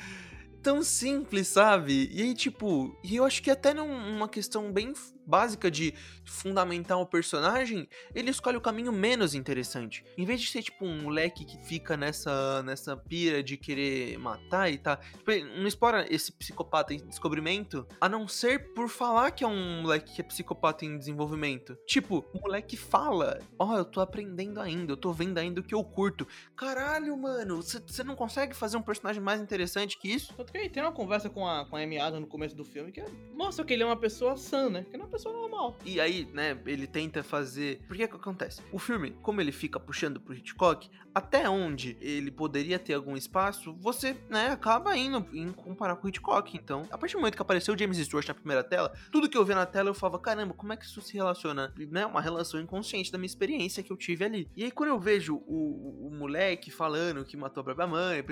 tão 0.62 0.84
simples, 0.84 1.48
sabe? 1.48 2.10
E 2.12 2.22
aí, 2.22 2.34
tipo, 2.34 2.98
e 3.04 3.16
eu 3.16 3.26
acho 3.26 3.42
que 3.42 3.50
até 3.50 3.74
numa 3.74 4.28
questão 4.28 4.72
bem 4.72 4.94
básica 5.30 5.70
de 5.70 5.94
fundamentar 6.26 7.00
o 7.00 7.06
personagem, 7.06 7.88
ele 8.16 8.32
escolhe 8.32 8.58
o 8.58 8.62
caminho 8.62 8.92
menos 8.92 9.36
interessante. 9.36 10.04
Em 10.18 10.26
vez 10.26 10.42
de 10.42 10.48
ser 10.48 10.64
tipo 10.64 10.86
um 10.86 11.04
moleque 11.04 11.46
que 11.46 11.58
fica 11.66 11.96
nessa 11.96 12.64
nessa 12.64 12.98
pira 12.98 13.44
de 13.44 13.56
querer 13.56 14.18
matar 14.18 14.72
e 14.72 14.78
tá, 14.78 14.98
tipo, 14.98 15.32
não 15.60 15.68
explora 15.68 16.06
esse 16.14 16.32
psicopata 16.32 16.94
em 16.94 17.06
descobrimento, 17.06 17.88
a 18.02 18.10
não 18.10 18.28
ser 18.28 18.74
por 18.74 18.90
falar 18.90 19.32
que 19.32 19.44
é 19.44 19.48
um 19.48 19.82
moleque 19.82 20.16
que 20.16 20.22
é 20.22 20.24
psicopata 20.24 20.86
em 20.86 20.98
desenvolvimento. 20.98 21.78
Tipo, 21.86 22.26
o 22.34 22.42
moleque 22.42 22.76
fala: 22.76 23.40
"Ó, 23.58 23.74
oh, 23.74 23.78
eu 23.78 23.86
tô 23.86 24.02
aprendendo 24.02 24.60
ainda, 24.60 24.94
eu 24.94 24.98
tô 24.98 25.14
vendo 25.14 25.38
ainda 25.38 25.62
o 25.62 25.64
que 25.64 25.76
eu 25.76 25.84
curto". 25.84 26.28
Caralho, 26.56 27.16
mano, 27.16 27.62
você 27.62 28.04
não 28.04 28.16
consegue 28.16 28.56
fazer 28.56 28.78
um 28.78 28.82
personagem 28.82 29.22
mais 29.22 29.40
interessante 29.40 29.98
que 29.98 30.12
isso? 30.12 30.34
Só 30.36 30.44
que 30.44 30.70
tem 30.70 30.82
uma 30.82 30.92
conversa 30.92 31.30
com 31.30 31.48
a 31.48 31.66
com 31.66 31.76
a 31.76 31.82
Amy 31.82 31.98
no 32.20 32.28
começo 32.28 32.56
do 32.56 32.64
filme 32.64 32.92
que 32.92 33.04
mostra 33.34 33.64
que 33.66 33.74
ele 33.74 33.84
é 33.84 33.86
uma 33.86 33.98
pessoa 33.98 34.38
sã, 34.38 34.70
né? 34.70 34.86
Que 34.90 34.98
não 34.98 35.06
é 35.06 35.08
uma 35.08 35.12
pessoa 35.20 35.34
normal. 35.34 35.78
E 35.86 36.00
aí, 36.00 36.28
né, 36.34 36.58
ele 36.66 36.88
tenta 36.88 37.22
fazer. 37.22 37.82
Por 37.88 37.98
que 37.98 38.08
que 38.08 38.16
acontece? 38.16 38.62
O 38.72 38.80
filme, 38.80 39.12
como 39.22 39.42
ele 39.42 39.52
fica 39.52 39.80
puxando 39.80 40.20
pro 40.20 40.34
Hitchcock, 40.34 40.90
até 41.14 41.50
onde 41.50 41.98
ele 42.00 42.32
poderia 42.32 42.80
ter 42.80 42.94
algum 42.94 43.18
espaço, 43.18 43.76
você, 43.80 44.16
né, 44.30 44.52
acaba 44.52 44.96
indo 44.96 45.26
em 45.34 45.52
comparar 45.52 45.98
com 45.98 46.08
o 46.08 46.10
Hitchcock. 46.10 46.56
Então, 46.56 46.88
a 46.90 46.98
partir 46.98 47.16
do 47.16 47.20
momento 47.20 47.36
que 47.36 47.42
apareceu 47.42 47.74
o 47.74 47.78
James 47.78 47.98
Stewart 47.98 48.28
na 48.28 48.34
primeira 48.34 48.64
tela, 48.64 48.94
tudo 49.12 49.30
que 49.30 49.38
eu 49.38 49.44
vi 49.44 49.54
na 49.54 49.66
tela 49.66 49.90
eu 49.90 49.94
falava, 49.94 50.20
caramba, 50.20 50.54
como 50.54 50.72
é 50.72 50.78
que 50.78 50.86
isso 50.86 51.02
se 51.02 51.14
relaciona? 51.14 51.74
Né, 51.78 52.06
uma 52.06 52.22
relação 52.22 52.60
inconsciente 52.60 53.12
da 53.12 53.18
minha 53.18 53.26
experiência 53.26 53.84
que 53.84 53.92
eu 53.92 53.98
tive 53.98 54.24
ali. 54.24 54.50
E 54.56 54.64
aí, 54.64 54.72
quando 54.72 54.90
eu 54.90 55.00
vejo 55.00 55.36
o, 55.46 56.08
o 56.08 56.12
moleque 56.12 56.72
falando 56.72 57.26
que 57.26 57.36
matou 57.36 57.62
a 57.62 57.64
própria 57.64 57.88
mãe, 57.88 58.24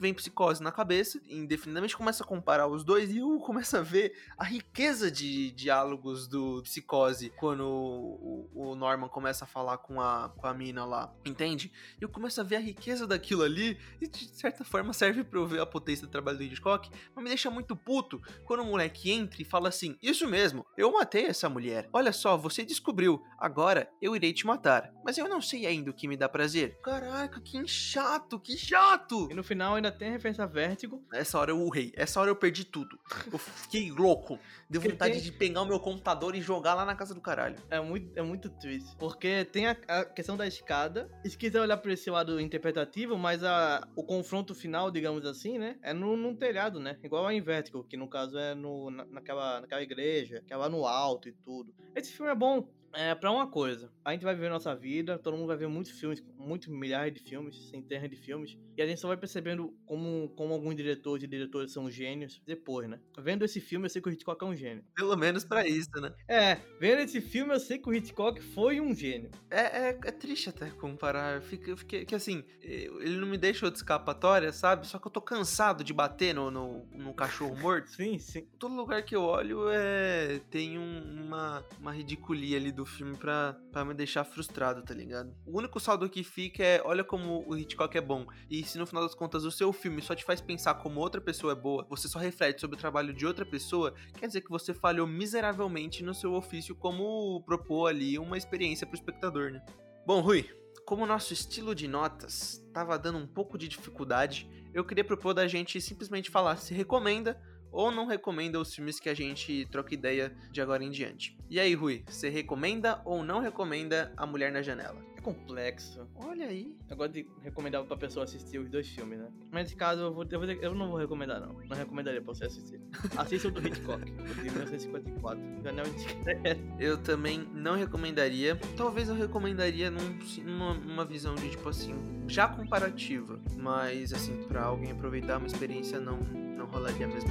vem 0.00 0.14
psicose 0.14 0.62
na 0.62 0.72
cabeça, 0.72 1.20
indefinidamente, 1.28 1.96
começa 1.96 2.24
a 2.24 2.26
comparar 2.26 2.66
os 2.66 2.82
dois 2.82 3.10
e 3.10 3.18
eu 3.18 3.38
começo 3.38 3.76
a 3.76 3.82
ver 3.82 4.14
a 4.38 4.44
riqueza 4.44 5.10
de 5.10 5.50
diálogos 5.96 6.28
do 6.28 6.62
Psicose 6.62 7.30
quando 7.36 7.64
o, 7.66 8.50
o 8.54 8.74
Norman 8.74 9.08
começa 9.08 9.44
a 9.44 9.48
falar 9.48 9.78
com 9.78 10.00
a, 10.00 10.28
com 10.36 10.46
a 10.46 10.52
mina 10.54 10.84
lá, 10.84 11.12
entende? 11.24 11.72
Eu 12.00 12.08
começo 12.08 12.40
a 12.40 12.44
ver 12.44 12.56
a 12.56 12.60
riqueza 12.60 13.06
daquilo 13.06 13.42
ali 13.42 13.78
e 14.00 14.06
de 14.06 14.28
certa 14.28 14.64
forma 14.64 14.92
serve 14.92 15.24
pra 15.24 15.38
eu 15.40 15.46
ver 15.46 15.60
a 15.60 15.66
potência 15.66 16.06
do 16.06 16.10
trabalho 16.10 16.38
do 16.38 16.44
Hitchcock, 16.44 16.90
mas 17.14 17.24
me 17.24 17.30
deixa 17.30 17.50
muito 17.50 17.74
puto 17.74 18.20
quando 18.44 18.60
o 18.60 18.66
moleque 18.66 19.10
entra 19.10 19.40
e 19.40 19.44
fala 19.44 19.68
assim: 19.68 19.96
Isso 20.02 20.28
mesmo, 20.28 20.66
eu 20.76 20.92
matei 20.92 21.26
essa 21.26 21.48
mulher. 21.48 21.88
Olha 21.92 22.12
só, 22.12 22.36
você 22.36 22.64
descobriu, 22.64 23.22
agora 23.38 23.90
eu 24.00 24.14
irei 24.14 24.32
te 24.32 24.46
matar. 24.46 24.92
Mas 25.04 25.16
eu 25.18 25.28
não 25.28 25.40
sei 25.40 25.66
ainda 25.66 25.90
o 25.90 25.94
que 25.94 26.08
me 26.08 26.16
dá 26.16 26.28
prazer. 26.28 26.78
Caraca, 26.82 27.40
que 27.40 27.66
chato, 27.66 28.38
que 28.38 28.56
chato! 28.56 29.28
E 29.30 29.34
no 29.34 29.42
final 29.44 29.74
ainda 29.74 29.90
tem 29.92 30.08
a 30.08 30.12
referência 30.12 30.44
a 30.44 30.46
Vértigo. 30.46 31.02
Essa 31.12 31.38
hora 31.38 31.50
eu 31.52 31.60
urrei, 31.60 31.92
essa 31.96 32.20
hora 32.20 32.30
eu 32.30 32.36
perdi 32.36 32.64
tudo. 32.64 32.98
Eu 33.32 33.38
fiquei 33.38 33.90
louco. 33.90 34.38
Deu 34.68 34.80
vontade 34.80 35.14
tem- 35.14 35.22
de 35.22 35.32
pegar 35.32 35.62
o 35.62 35.66
meu 35.66 35.78
computador 35.86 36.34
e 36.34 36.40
jogar 36.40 36.74
lá 36.74 36.84
na 36.84 36.96
casa 36.96 37.14
do 37.14 37.20
caralho. 37.20 37.54
É 37.70 37.78
muito, 37.80 38.18
é 38.18 38.20
muito 38.22 38.50
triste. 38.50 38.96
Porque 38.98 39.44
tem 39.44 39.68
a, 39.68 39.76
a 39.86 40.04
questão 40.04 40.36
da 40.36 40.44
escada. 40.44 41.08
E 41.24 41.30
se 41.30 41.38
quiser 41.38 41.60
olhar 41.60 41.76
por 41.76 41.92
esse 41.92 42.10
lado 42.10 42.40
interpretativo, 42.40 43.16
mas 43.16 43.44
a, 43.44 43.86
o 43.94 44.02
confronto 44.02 44.52
final, 44.52 44.90
digamos 44.90 45.24
assim, 45.24 45.58
né? 45.58 45.78
É 45.82 45.92
no, 45.94 46.16
num 46.16 46.34
telhado, 46.34 46.80
né? 46.80 46.98
Igual 47.04 47.24
a 47.24 47.32
Invertigo, 47.32 47.84
que 47.84 47.96
no 47.96 48.08
caso 48.08 48.36
é 48.36 48.52
no, 48.52 48.90
na- 48.90 49.04
naquela, 49.04 49.60
naquela 49.60 49.80
igreja, 49.80 50.42
que 50.44 50.52
é 50.52 50.56
lá 50.56 50.68
no 50.68 50.84
alto 50.88 51.28
e 51.28 51.32
tudo. 51.32 51.72
Esse 51.94 52.12
filme 52.12 52.32
é 52.32 52.34
bom. 52.34 52.68
É, 52.94 53.14
pra 53.14 53.30
uma 53.30 53.46
coisa, 53.50 53.90
a 54.04 54.12
gente 54.12 54.24
vai 54.24 54.34
viver 54.34 54.48
nossa 54.48 54.74
vida, 54.74 55.18
todo 55.18 55.36
mundo 55.36 55.48
vai 55.48 55.56
ver 55.56 55.68
muitos 55.68 55.92
filmes, 55.92 56.22
muitos 56.38 56.68
milhares 56.68 57.12
de 57.12 57.20
filmes, 57.20 57.68
centenas 57.68 58.08
de 58.08 58.16
filmes, 58.16 58.56
e 58.76 58.82
a 58.82 58.86
gente 58.86 59.00
só 59.00 59.08
vai 59.08 59.16
percebendo 59.16 59.74
como, 59.84 60.28
como 60.30 60.54
alguns 60.54 60.74
diretores 60.76 61.24
e 61.24 61.26
diretoras 61.26 61.72
são 61.72 61.90
gênios 61.90 62.40
depois, 62.46 62.88
né? 62.88 62.98
Vendo 63.18 63.44
esse 63.44 63.60
filme, 63.60 63.86
eu 63.86 63.90
sei 63.90 64.00
que 64.00 64.08
o 64.08 64.12
Hitchcock 64.12 64.42
é 64.42 64.46
um 64.46 64.56
gênio. 64.56 64.84
Pelo 64.94 65.16
menos 65.16 65.44
pra 65.44 65.66
isso, 65.66 65.90
né? 66.00 66.12
É, 66.28 66.56
vendo 66.80 67.00
esse 67.00 67.20
filme, 67.20 67.52
eu 67.52 67.60
sei 67.60 67.78
que 67.78 67.88
o 67.88 67.94
Hitchcock 67.94 68.40
foi 68.40 68.80
um 68.80 68.94
gênio. 68.94 69.30
É, 69.50 69.60
é, 69.60 69.88
é 69.90 70.10
triste 70.12 70.48
até 70.48 70.70
comparar. 70.70 71.42
Fica, 71.42 71.70
eu 71.70 71.76
fiquei, 71.76 72.04
que 72.04 72.14
assim, 72.14 72.44
ele 72.62 73.16
não 73.18 73.28
me 73.28 73.36
deixa 73.38 73.66
outra 73.66 73.78
escapatória, 73.78 74.52
sabe? 74.52 74.86
Só 74.86 74.98
que 74.98 75.06
eu 75.06 75.12
tô 75.12 75.20
cansado 75.20 75.84
de 75.84 75.92
bater 75.92 76.34
no, 76.34 76.50
no, 76.50 76.84
no 76.92 77.14
cachorro 77.14 77.56
morto. 77.56 77.88
Sim, 77.96 78.18
sim. 78.18 78.46
Todo 78.58 78.74
lugar 78.74 79.02
que 79.02 79.14
eu 79.16 79.22
olho 79.22 79.68
é 79.70 80.38
tem 80.50 80.78
um- 80.78 81.24
uma, 81.26 81.64
uma 81.80 81.92
ridiculia 81.92 82.56
ali 82.56 82.70
do 82.76 82.84
filme 82.84 83.16
pra, 83.16 83.56
pra 83.72 83.84
me 83.84 83.94
deixar 83.94 84.22
frustrado, 84.22 84.82
tá 84.82 84.94
ligado? 84.94 85.34
O 85.46 85.58
único 85.58 85.80
saldo 85.80 86.08
que 86.08 86.22
fica 86.22 86.62
é 86.62 86.82
olha 86.84 87.02
como 87.02 87.44
o 87.48 87.56
Hitchcock 87.56 87.96
é 87.96 88.00
bom. 88.00 88.26
E 88.50 88.62
se 88.62 88.78
no 88.78 88.86
final 88.86 89.02
das 89.02 89.14
contas 89.14 89.44
o 89.44 89.50
seu 89.50 89.72
filme 89.72 90.02
só 90.02 90.14
te 90.14 90.24
faz 90.24 90.40
pensar 90.40 90.74
como 90.74 91.00
outra 91.00 91.20
pessoa 91.20 91.52
é 91.52 91.56
boa, 91.56 91.86
você 91.88 92.06
só 92.06 92.18
reflete 92.18 92.60
sobre 92.60 92.76
o 92.76 92.78
trabalho 92.78 93.14
de 93.14 93.26
outra 93.26 93.46
pessoa, 93.46 93.94
quer 94.18 94.26
dizer 94.26 94.42
que 94.42 94.50
você 94.50 94.74
falhou 94.74 95.06
miseravelmente 95.06 96.04
no 96.04 96.14
seu 96.14 96.34
ofício 96.34 96.76
como 96.76 97.42
propor 97.44 97.88
ali 97.88 98.18
uma 98.18 98.36
experiência 98.36 98.86
pro 98.86 98.94
espectador, 98.94 99.50
né? 99.50 99.64
Bom, 100.06 100.20
Rui, 100.20 100.48
como 100.84 101.02
o 101.02 101.06
nosso 101.06 101.32
estilo 101.32 101.74
de 101.74 101.88
notas 101.88 102.64
tava 102.72 102.98
dando 102.98 103.18
um 103.18 103.26
pouco 103.26 103.58
de 103.58 103.66
dificuldade, 103.66 104.48
eu 104.72 104.84
queria 104.84 105.02
propor 105.02 105.32
da 105.32 105.48
gente 105.48 105.80
simplesmente 105.80 106.30
falar 106.30 106.56
se 106.56 106.74
recomenda 106.74 107.40
ou 107.76 107.90
não 107.90 108.06
recomenda 108.06 108.58
os 108.58 108.74
filmes 108.74 108.98
que 108.98 109.10
a 109.10 109.14
gente 109.14 109.66
troca 109.70 109.92
ideia 109.92 110.34
de 110.50 110.62
agora 110.62 110.82
em 110.82 110.90
diante. 110.90 111.36
E 111.50 111.60
aí, 111.60 111.74
Rui, 111.74 112.02
você 112.08 112.30
recomenda 112.30 113.02
ou 113.04 113.22
não 113.22 113.38
recomenda 113.38 114.14
A 114.16 114.24
Mulher 114.24 114.50
na 114.50 114.62
Janela? 114.62 115.04
Complexo. 115.26 116.06
Olha 116.14 116.46
aí. 116.46 116.72
Eu 116.88 116.96
gosto 116.96 117.12
de 117.14 117.26
recomendar 117.42 117.82
pra 117.84 117.96
pessoa 117.96 118.22
assistir 118.22 118.58
os 118.60 118.70
dois 118.70 118.88
filmes, 118.88 119.18
né? 119.18 119.26
Mas 119.50 119.64
nesse 119.64 119.74
caso, 119.74 120.02
eu, 120.02 120.14
vou, 120.14 120.24
eu, 120.30 120.38
vou- 120.38 120.48
eu 120.48 120.72
não 120.72 120.88
vou 120.88 120.98
recomendar, 121.00 121.40
não. 121.40 121.54
Não 121.68 121.76
recomendaria 121.76 122.22
pra 122.22 122.32
você 122.32 122.44
assistir. 122.44 122.80
Assista 123.16 123.48
o 123.48 123.50
do 123.50 123.66
Hitchcock, 123.66 124.04
de 124.04 124.42
1954. 124.42 125.42
Janela 125.64 125.88
Indiscreta. 125.88 126.60
Eu 126.78 127.02
também 127.02 127.40
não 127.52 127.74
recomendaria. 127.74 128.54
Talvez 128.76 129.08
eu 129.08 129.16
recomendaria 129.16 129.90
num, 129.90 130.16
numa, 130.44 130.74
numa 130.74 131.04
visão 131.04 131.34
de, 131.34 131.50
tipo 131.50 131.68
assim, 131.68 131.92
já 132.28 132.46
comparativa. 132.46 133.40
Mas, 133.56 134.12
assim, 134.12 134.44
pra 134.44 134.62
alguém 134.66 134.92
aproveitar 134.92 135.38
uma 135.38 135.48
experiência, 135.48 135.98
não, 135.98 136.18
não 136.18 136.66
rolaria 136.66 137.08
mesmo. 137.08 137.30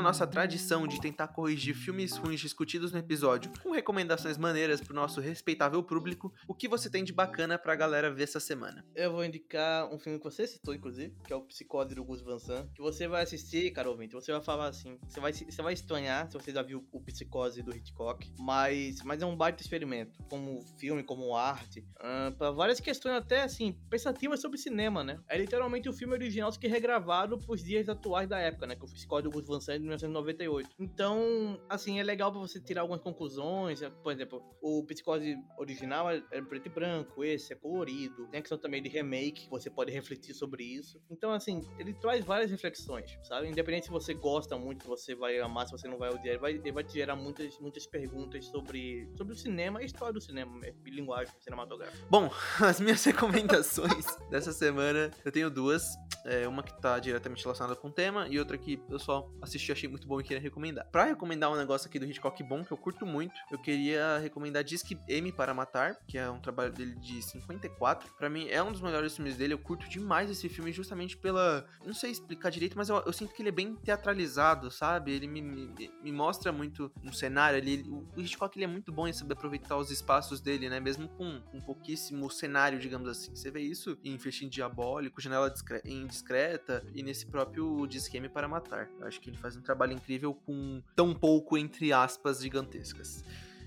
A 0.00 0.02
nossa 0.02 0.26
tradição 0.26 0.86
de 0.86 0.98
tentar 0.98 1.28
corrigir 1.28 1.74
filmes 1.74 2.16
ruins 2.16 2.40
discutidos 2.40 2.90
no 2.90 2.98
episódio 2.98 3.52
com 3.62 3.70
recomendações 3.70 4.38
maneiras 4.38 4.80
pro 4.80 4.94
nosso 4.94 5.20
respeitável 5.20 5.82
público, 5.82 6.32
o 6.48 6.54
que 6.54 6.66
você 6.66 6.88
tem 6.88 7.04
de 7.04 7.12
bacana 7.12 7.58
pra 7.58 7.76
galera 7.76 8.10
ver 8.10 8.22
essa 8.22 8.40
semana? 8.40 8.84
Eu 8.94 9.12
vou 9.12 9.24
indicar 9.24 9.92
um 9.92 9.98
filme 9.98 10.18
que 10.18 10.24
você 10.24 10.46
citou, 10.46 10.74
inclusive, 10.74 11.14
que 11.24 11.32
é 11.32 11.36
o 11.36 11.42
Psicose 11.42 11.94
do 11.94 12.02
Gus 12.02 12.22
Van 12.22 12.38
Sant. 12.38 12.70
Que 12.74 12.80
você 12.80 13.06
vai 13.06 13.22
assistir, 13.22 13.70
cara 13.72 13.90
ouvinte, 13.90 14.14
você 14.14 14.32
vai 14.32 14.40
falar 14.40 14.68
assim. 14.68 14.98
Você 15.06 15.20
vai, 15.20 15.32
você 15.32 15.62
vai 15.62 15.74
estranhar 15.74 16.26
se 16.30 16.32
você 16.32 16.50
já 16.50 16.62
viu 16.62 16.86
o 16.90 17.00
Psicose 17.02 17.62
do 17.62 17.76
Hitchcock. 17.76 18.32
Mas, 18.38 19.02
mas 19.02 19.20
é 19.20 19.26
um 19.26 19.36
baita 19.36 19.62
experimento. 19.62 20.18
Como 20.30 20.62
filme, 20.78 21.02
como 21.02 21.36
arte. 21.36 21.86
ah, 22.00 22.32
pra 22.38 22.50
várias 22.50 22.80
questões 22.80 23.16
até, 23.16 23.42
assim, 23.42 23.78
pensativas 23.90 24.40
sobre 24.40 24.56
cinema, 24.56 25.04
né? 25.04 25.20
É 25.28 25.36
literalmente 25.36 25.88
o 25.90 25.92
filme 25.92 26.14
original, 26.14 26.50
que 26.52 26.66
regravado 26.66 27.38
pros 27.38 27.62
dias 27.62 27.88
atuais 27.88 28.28
da 28.28 28.38
época, 28.38 28.66
né? 28.66 28.74
Que 28.74 28.84
o 28.84 28.88
Psicose 28.88 29.24
do 29.24 29.30
Gus 29.30 29.46
Van 29.46 29.60
Sant 29.60 29.84
é 29.84 29.89
1998. 29.90 30.70
Então, 30.78 31.60
assim, 31.68 32.00
é 32.00 32.02
legal 32.02 32.30
pra 32.30 32.40
você 32.40 32.60
tirar 32.60 32.82
algumas 32.82 33.02
conclusões. 33.02 33.80
né? 33.80 33.90
Por 34.02 34.12
exemplo, 34.12 34.42
o 34.62 34.84
Psicose 34.84 35.36
original 35.58 36.10
é 36.10 36.22
é 36.30 36.40
preto 36.40 36.66
e 36.66 36.68
branco, 36.68 37.24
esse 37.24 37.52
é 37.52 37.56
colorido. 37.56 38.26
Tem 38.28 38.38
a 38.38 38.42
questão 38.42 38.58
também 38.58 38.82
de 38.82 38.88
remake, 38.88 39.48
você 39.50 39.70
pode 39.70 39.92
refletir 39.92 40.34
sobre 40.34 40.64
isso. 40.64 41.00
Então, 41.10 41.32
assim, 41.32 41.60
ele 41.78 41.92
traz 41.94 42.24
várias 42.24 42.50
reflexões, 42.50 43.18
sabe? 43.22 43.48
Independente 43.48 43.86
se 43.86 43.90
você 43.90 44.14
gosta 44.14 44.56
muito, 44.56 44.82
se 44.82 44.88
você 44.88 45.14
vai 45.14 45.38
amar, 45.38 45.66
se 45.66 45.72
você 45.72 45.88
não 45.88 45.98
vai 45.98 46.10
odiar, 46.10 46.34
ele 46.34 46.38
vai, 46.38 46.52
ele 46.52 46.72
vai 46.72 46.84
te 46.84 46.94
gerar 46.94 47.16
muitas, 47.16 47.58
muitas 47.58 47.86
perguntas 47.86 48.46
sobre, 48.46 49.08
sobre 49.16 49.34
o 49.34 49.36
cinema 49.36 49.80
a 49.80 49.82
história 49.82 50.12
do 50.12 50.20
cinema, 50.20 50.56
mesmo, 50.58 50.80
e 50.86 50.90
linguagem 50.90 51.32
cinematográfica. 51.40 52.06
Bom, 52.10 52.30
as 52.60 52.80
minhas 52.80 53.04
recomendações 53.04 54.06
dessa 54.30 54.52
semana, 54.52 55.10
eu 55.24 55.32
tenho 55.32 55.50
duas. 55.50 55.84
É, 56.24 56.46
uma 56.46 56.62
que 56.62 56.72
tá 56.80 56.98
diretamente 56.98 57.42
relacionada 57.42 57.74
com 57.76 57.88
o 57.88 57.92
tema 57.92 58.26
e 58.28 58.38
outra 58.38 58.58
que 58.58 58.80
eu 58.88 58.98
só 58.98 59.28
assisti, 59.40 59.72
achei 59.72 59.88
muito 59.88 60.06
bom 60.06 60.20
e 60.20 60.24
queria 60.24 60.40
recomendar. 60.42 60.86
Pra 60.90 61.04
recomendar 61.04 61.50
um 61.50 61.56
negócio 61.56 61.88
aqui 61.88 61.98
do 61.98 62.04
Hitchcock 62.06 62.42
bom, 62.42 62.64
que 62.64 62.72
eu 62.72 62.76
curto 62.76 63.06
muito, 63.06 63.34
eu 63.50 63.58
queria 63.58 64.18
recomendar 64.18 64.62
Disque 64.64 64.98
M 65.08 65.32
para 65.32 65.54
Matar, 65.54 65.96
que 66.06 66.18
é 66.18 66.28
um 66.30 66.40
trabalho 66.40 66.72
dele 66.72 66.94
de 66.96 67.22
54. 67.22 68.12
Pra 68.18 68.28
mim, 68.28 68.48
é 68.48 68.62
um 68.62 68.72
dos 68.72 68.80
melhores 68.80 69.14
filmes 69.16 69.36
dele. 69.36 69.54
Eu 69.54 69.58
curto 69.58 69.88
demais 69.88 70.30
esse 70.30 70.48
filme 70.48 70.72
justamente 70.72 71.16
pela... 71.16 71.66
Não 71.84 71.94
sei 71.94 72.10
explicar 72.10 72.50
direito, 72.50 72.76
mas 72.76 72.88
eu, 72.88 72.96
eu 73.06 73.12
sinto 73.12 73.32
que 73.34 73.42
ele 73.42 73.48
é 73.48 73.52
bem 73.52 73.74
teatralizado, 73.76 74.70
sabe? 74.70 75.12
Ele 75.12 75.26
me, 75.26 75.40
me, 75.40 75.90
me 76.02 76.12
mostra 76.12 76.52
muito 76.52 76.90
um 77.02 77.12
cenário 77.12 77.58
ali. 77.58 77.82
O 77.88 78.00
o 78.16 78.20
Hitchcock, 78.20 78.56
ele 78.58 78.64
é 78.64 78.68
muito 78.68 78.90
bom 78.92 79.06
em 79.06 79.12
saber 79.12 79.34
aproveitar 79.34 79.76
os 79.76 79.90
espaços 79.90 80.40
dele, 80.40 80.68
né? 80.68 80.80
Mesmo 80.80 81.08
com 81.10 81.40
um 81.54 81.60
pouquíssimo 81.60 82.28
cenário, 82.30 82.78
digamos 82.78 83.08
assim. 83.08 83.34
Você 83.34 83.50
vê 83.50 83.60
isso 83.60 83.96
em 84.02 84.18
Festim 84.18 84.48
Diabólico, 84.48 85.20
Janela 85.20 85.48
Discre- 85.50 85.82
Indiscreta 86.10 86.84
e 86.92 87.02
nesse 87.02 87.24
próprio 87.24 87.86
Disqueme 87.86 88.28
para 88.28 88.48
Matar. 88.48 88.90
Eu 88.98 89.06
acho 89.06 89.20
que 89.20 89.30
ele 89.30 89.36
faz 89.36 89.56
um 89.56 89.60
trabalho 89.62 89.92
incrível 89.92 90.34
com 90.34 90.82
tão 90.96 91.14
pouco, 91.14 91.56
entre 91.56 91.92
aspas, 91.92 92.42
gigantescas. 92.42 93.24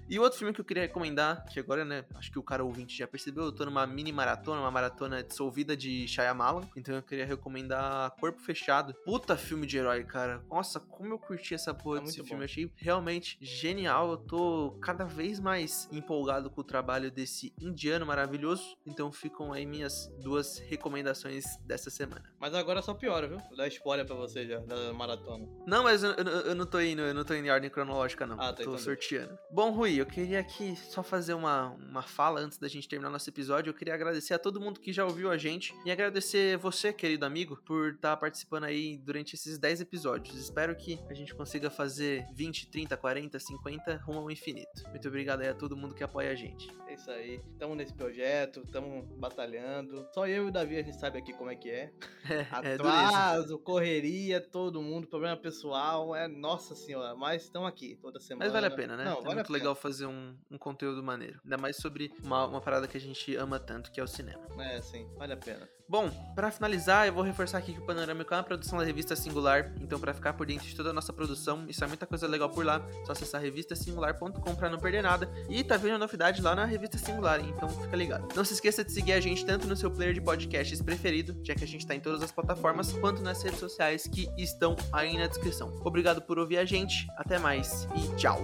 E 0.10 0.20
outro 0.20 0.38
filme 0.38 0.54
que 0.54 0.62
eu 0.62 0.66
queria 0.66 0.84
recomendar, 0.84 1.46
que 1.46 1.60
agora, 1.60 1.84
né, 1.86 2.06
acho 2.16 2.32
que 2.32 2.38
o 2.40 2.44
cara 2.44 2.64
ouvinte 2.64 2.98
já 2.98 3.08
percebeu, 3.08 3.46
eu 3.46 3.52
tô 3.52 3.66
numa 3.66 3.86
mini 3.88 4.12
maratona, 4.12 4.62
uma 4.62 4.72
maratona 4.72 5.24
dissolvida 5.24 5.76
de 5.76 6.08
Shyamalan, 6.08 6.62
então 6.76 6.96
eu 6.96 7.02
queria 7.02 7.26
recomendar 7.26 8.12
Corpo 8.20 8.42
Fechado. 8.42 8.94
Puta 9.06 9.36
filme 9.38 9.66
de 9.66 9.78
herói, 9.78 10.04
cara. 10.04 10.44
Nossa, 10.50 10.80
como 10.80 11.14
eu 11.14 11.20
curti 11.20 11.54
essa 11.54 11.74
porra 11.74 12.00
É 12.00 12.02
desse 12.04 12.16
filme, 12.24 12.40
bom. 12.40 12.44
achei 12.44 12.72
realmente 12.76 13.38
genial. 13.42 14.12
Eu 14.12 14.18
tô 14.18 14.78
cada 14.82 15.06
vez 15.06 15.40
mais 15.40 15.88
empolgado 15.92 16.50
com 16.50 16.62
o 16.62 16.64
trabalho 16.64 17.10
desse 17.10 17.54
indiano 17.60 18.06
maravilhoso, 18.06 18.64
então 18.86 19.12
ficam 19.12 19.52
aí 19.54 19.66
minhas 19.66 20.08
duas 20.22 20.60
recomendações 20.60 21.44
dessa 21.66 21.90
semana. 21.90 22.24
Mas 22.40 22.54
agora 22.54 22.82
só 22.82 22.94
piora, 22.94 23.28
viu? 23.28 23.38
Vou 23.40 23.58
dar 23.58 23.68
spoiler 23.68 24.06
pra 24.06 24.16
você 24.16 24.46
já, 24.48 24.60
da 24.60 24.94
maratona. 24.94 25.48
Não, 25.66 25.84
mas 25.84 26.04
eu, 26.04 26.12
eu- 26.12 26.26
eu 26.48 26.56
não 26.56 26.66
tô 26.66 26.80
indo, 26.82 27.02
eu 27.02 27.14
não 27.14 27.24
tô 27.24 27.34
indo 27.34 27.48
em 27.48 27.52
ordem 27.52 27.70
cronológica, 27.70 28.28
não. 28.28 28.36
Ah, 28.40 28.52
tá, 28.52 28.58
tô 28.58 28.62
então 28.64 28.78
sorteando. 28.78 29.38
Bom, 29.52 29.72
Rui, 29.72 29.93
Eu 29.98 30.06
queria 30.06 30.40
aqui 30.40 30.76
só 30.76 31.04
fazer 31.04 31.34
uma, 31.34 31.70
uma 31.70 32.02
fala 32.02 32.40
antes 32.40 32.58
da 32.58 32.68
gente 32.68 32.88
terminar 32.88 33.12
nosso 33.12 33.30
episódio. 33.30 33.70
Eu 33.70 33.74
queria 33.74 33.94
agradecer 33.94 34.34
a 34.34 34.40
todo 34.40 34.60
mundo 34.60 34.80
que 34.80 34.92
já 34.92 35.06
ouviu 35.06 35.30
a 35.30 35.38
gente 35.38 35.76
e 35.86 35.92
agradecer 35.92 36.58
você, 36.58 36.92
querido 36.92 37.26
amigo, 37.26 37.58
por 37.64 37.90
estar 37.90 38.12
tá 38.12 38.18
participando 38.18 38.64
aí 38.64 38.98
durante 38.98 39.36
esses 39.36 39.60
10 39.60 39.82
episódios. 39.82 40.36
Espero 40.38 40.76
que 40.76 41.00
a 41.10 41.14
gente 41.14 41.36
consiga 41.36 41.70
fazer 41.70 42.26
20, 42.34 42.70
30, 42.70 42.98
40, 42.98 43.40
50 43.40 43.96
rumo 43.98 44.20
ao 44.20 44.32
infinito. 44.32 44.84
Muito 44.90 45.08
obrigado 45.08 45.42
aí 45.42 45.50
a 45.50 45.54
todo 45.54 45.78
mundo 45.78 45.94
que 45.94 46.04
apoia 46.04 46.32
a 46.32 46.36
gente. 46.36 46.68
É 46.88 46.96
isso 46.96 47.12
aí. 47.12 47.42
Estamos 47.52 47.78
nesse 47.78 47.94
projeto, 47.94 48.62
estamos 48.66 49.06
batalhando. 49.18 50.08
Só 50.14 50.28
eu 50.28 50.46
e 50.46 50.48
o 50.50 50.52
Davi 50.52 50.78
a 50.78 50.84
gente 50.84 51.00
sabe 51.00 51.20
aqui 51.20 51.34
como 51.34 51.52
é 51.52 51.56
que 51.56 51.70
é. 51.70 51.92
é, 52.30 52.48
é 52.64 52.74
Atraso, 52.74 53.56
é 53.56 53.58
correria, 53.60 54.42
todo 54.42 54.82
mundo, 54.82 55.08
problema 55.08 55.38
pessoal. 55.38 56.16
É 56.16 56.28
nossa 56.28 56.76
senhora, 56.76 57.16
mas 57.16 57.44
estamos 57.44 57.68
aqui 57.68 57.96
toda 58.02 58.20
semana. 58.20 58.46
Mas 58.46 58.54
vale 58.54 58.68
a 58.68 58.72
pena, 58.72 58.98
né? 58.98 59.06
Não, 59.06 59.20
é 59.20 59.22
vale 59.22 59.36
muito 59.36 59.52
legal 59.52 59.76
fazer 59.84 60.06
um, 60.06 60.34
um 60.50 60.58
conteúdo 60.58 61.04
maneiro. 61.04 61.42
Ainda 61.44 61.58
mais 61.58 61.76
sobre 61.76 62.12
uma, 62.24 62.48
uma 62.48 62.62
parada 62.62 62.88
que 62.88 62.96
a 62.96 63.00
gente 63.00 63.36
ama 63.36 63.60
tanto, 63.60 63.92
que 63.92 64.00
é 64.00 64.04
o 64.04 64.08
cinema. 64.08 64.42
É, 64.58 64.82
sim, 64.82 65.06
vale 65.18 65.34
a 65.34 65.38
pena. 65.38 65.68
Bom, 65.88 66.10
para 66.34 66.50
finalizar, 66.50 67.06
eu 67.06 67.14
vou 67.14 67.24
reforçar 67.24 67.58
aqui 67.58 67.74
que 67.74 67.80
o 67.80 67.86
Panorâmico 67.86 68.34
é 68.34 68.38
uma 68.38 68.44
produção 68.44 68.80
da 68.80 68.86
revista 68.86 69.16
Singular, 69.16 69.74
então 69.82 70.00
para 70.00 70.14
ficar 70.14 70.34
por 70.34 70.48
dentro 70.48 70.66
de 70.66 70.76
toda 70.76 70.92
a 70.92 70.94
nossa 70.94 71.12
produção, 71.12 71.66
isso 71.68 71.84
é 71.84 71.88
muita 71.88 72.08
coisa 72.08 72.26
legal 72.26 72.50
por 72.50 72.66
lá, 72.66 72.82
só 73.06 73.12
acessar 73.12 73.42
revistasingular.com 73.42 74.56
para 74.56 74.70
não 74.70 74.80
perder 74.80 75.04
nada. 75.04 75.30
E 75.50 75.62
tá 75.64 75.76
vendo 75.76 75.96
a 75.96 75.98
novidade 76.00 76.42
lá 76.42 76.56
na 76.56 76.64
revista 76.64 76.98
Singular, 76.98 77.42
então 77.42 77.68
fica 77.68 77.96
ligado. 77.98 78.34
Não 78.34 78.46
se 78.46 78.54
esqueça 78.54 78.84
de 78.84 78.92
seguir 78.94 79.12
a 79.12 79.20
gente 79.20 79.46
tanto 79.46 79.68
no 79.68 79.76
seu 79.76 79.92
player 79.92 80.14
de 80.14 80.22
podcasts 80.22 80.82
preferido, 80.82 81.38
já 81.44 81.54
que 81.54 81.66
a 81.66 81.68
gente 81.68 81.86
tá 81.86 81.94
em 81.94 82.00
todas 82.00 82.24
as 82.24 82.32
plataformas, 82.32 82.94
quanto 82.94 83.22
nas 83.22 83.44
redes 83.44 83.60
sociais 83.60 84.08
que 84.08 84.30
estão 84.38 84.78
aí 84.94 85.18
na 85.18 85.28
descrição. 85.28 85.80
Obrigado 85.84 86.22
por 86.22 86.40
ouvir 86.40 86.58
a 86.58 86.66
gente, 86.66 87.08
até 87.18 87.38
mais 87.38 87.88
e 87.96 88.16
tchau! 88.16 88.40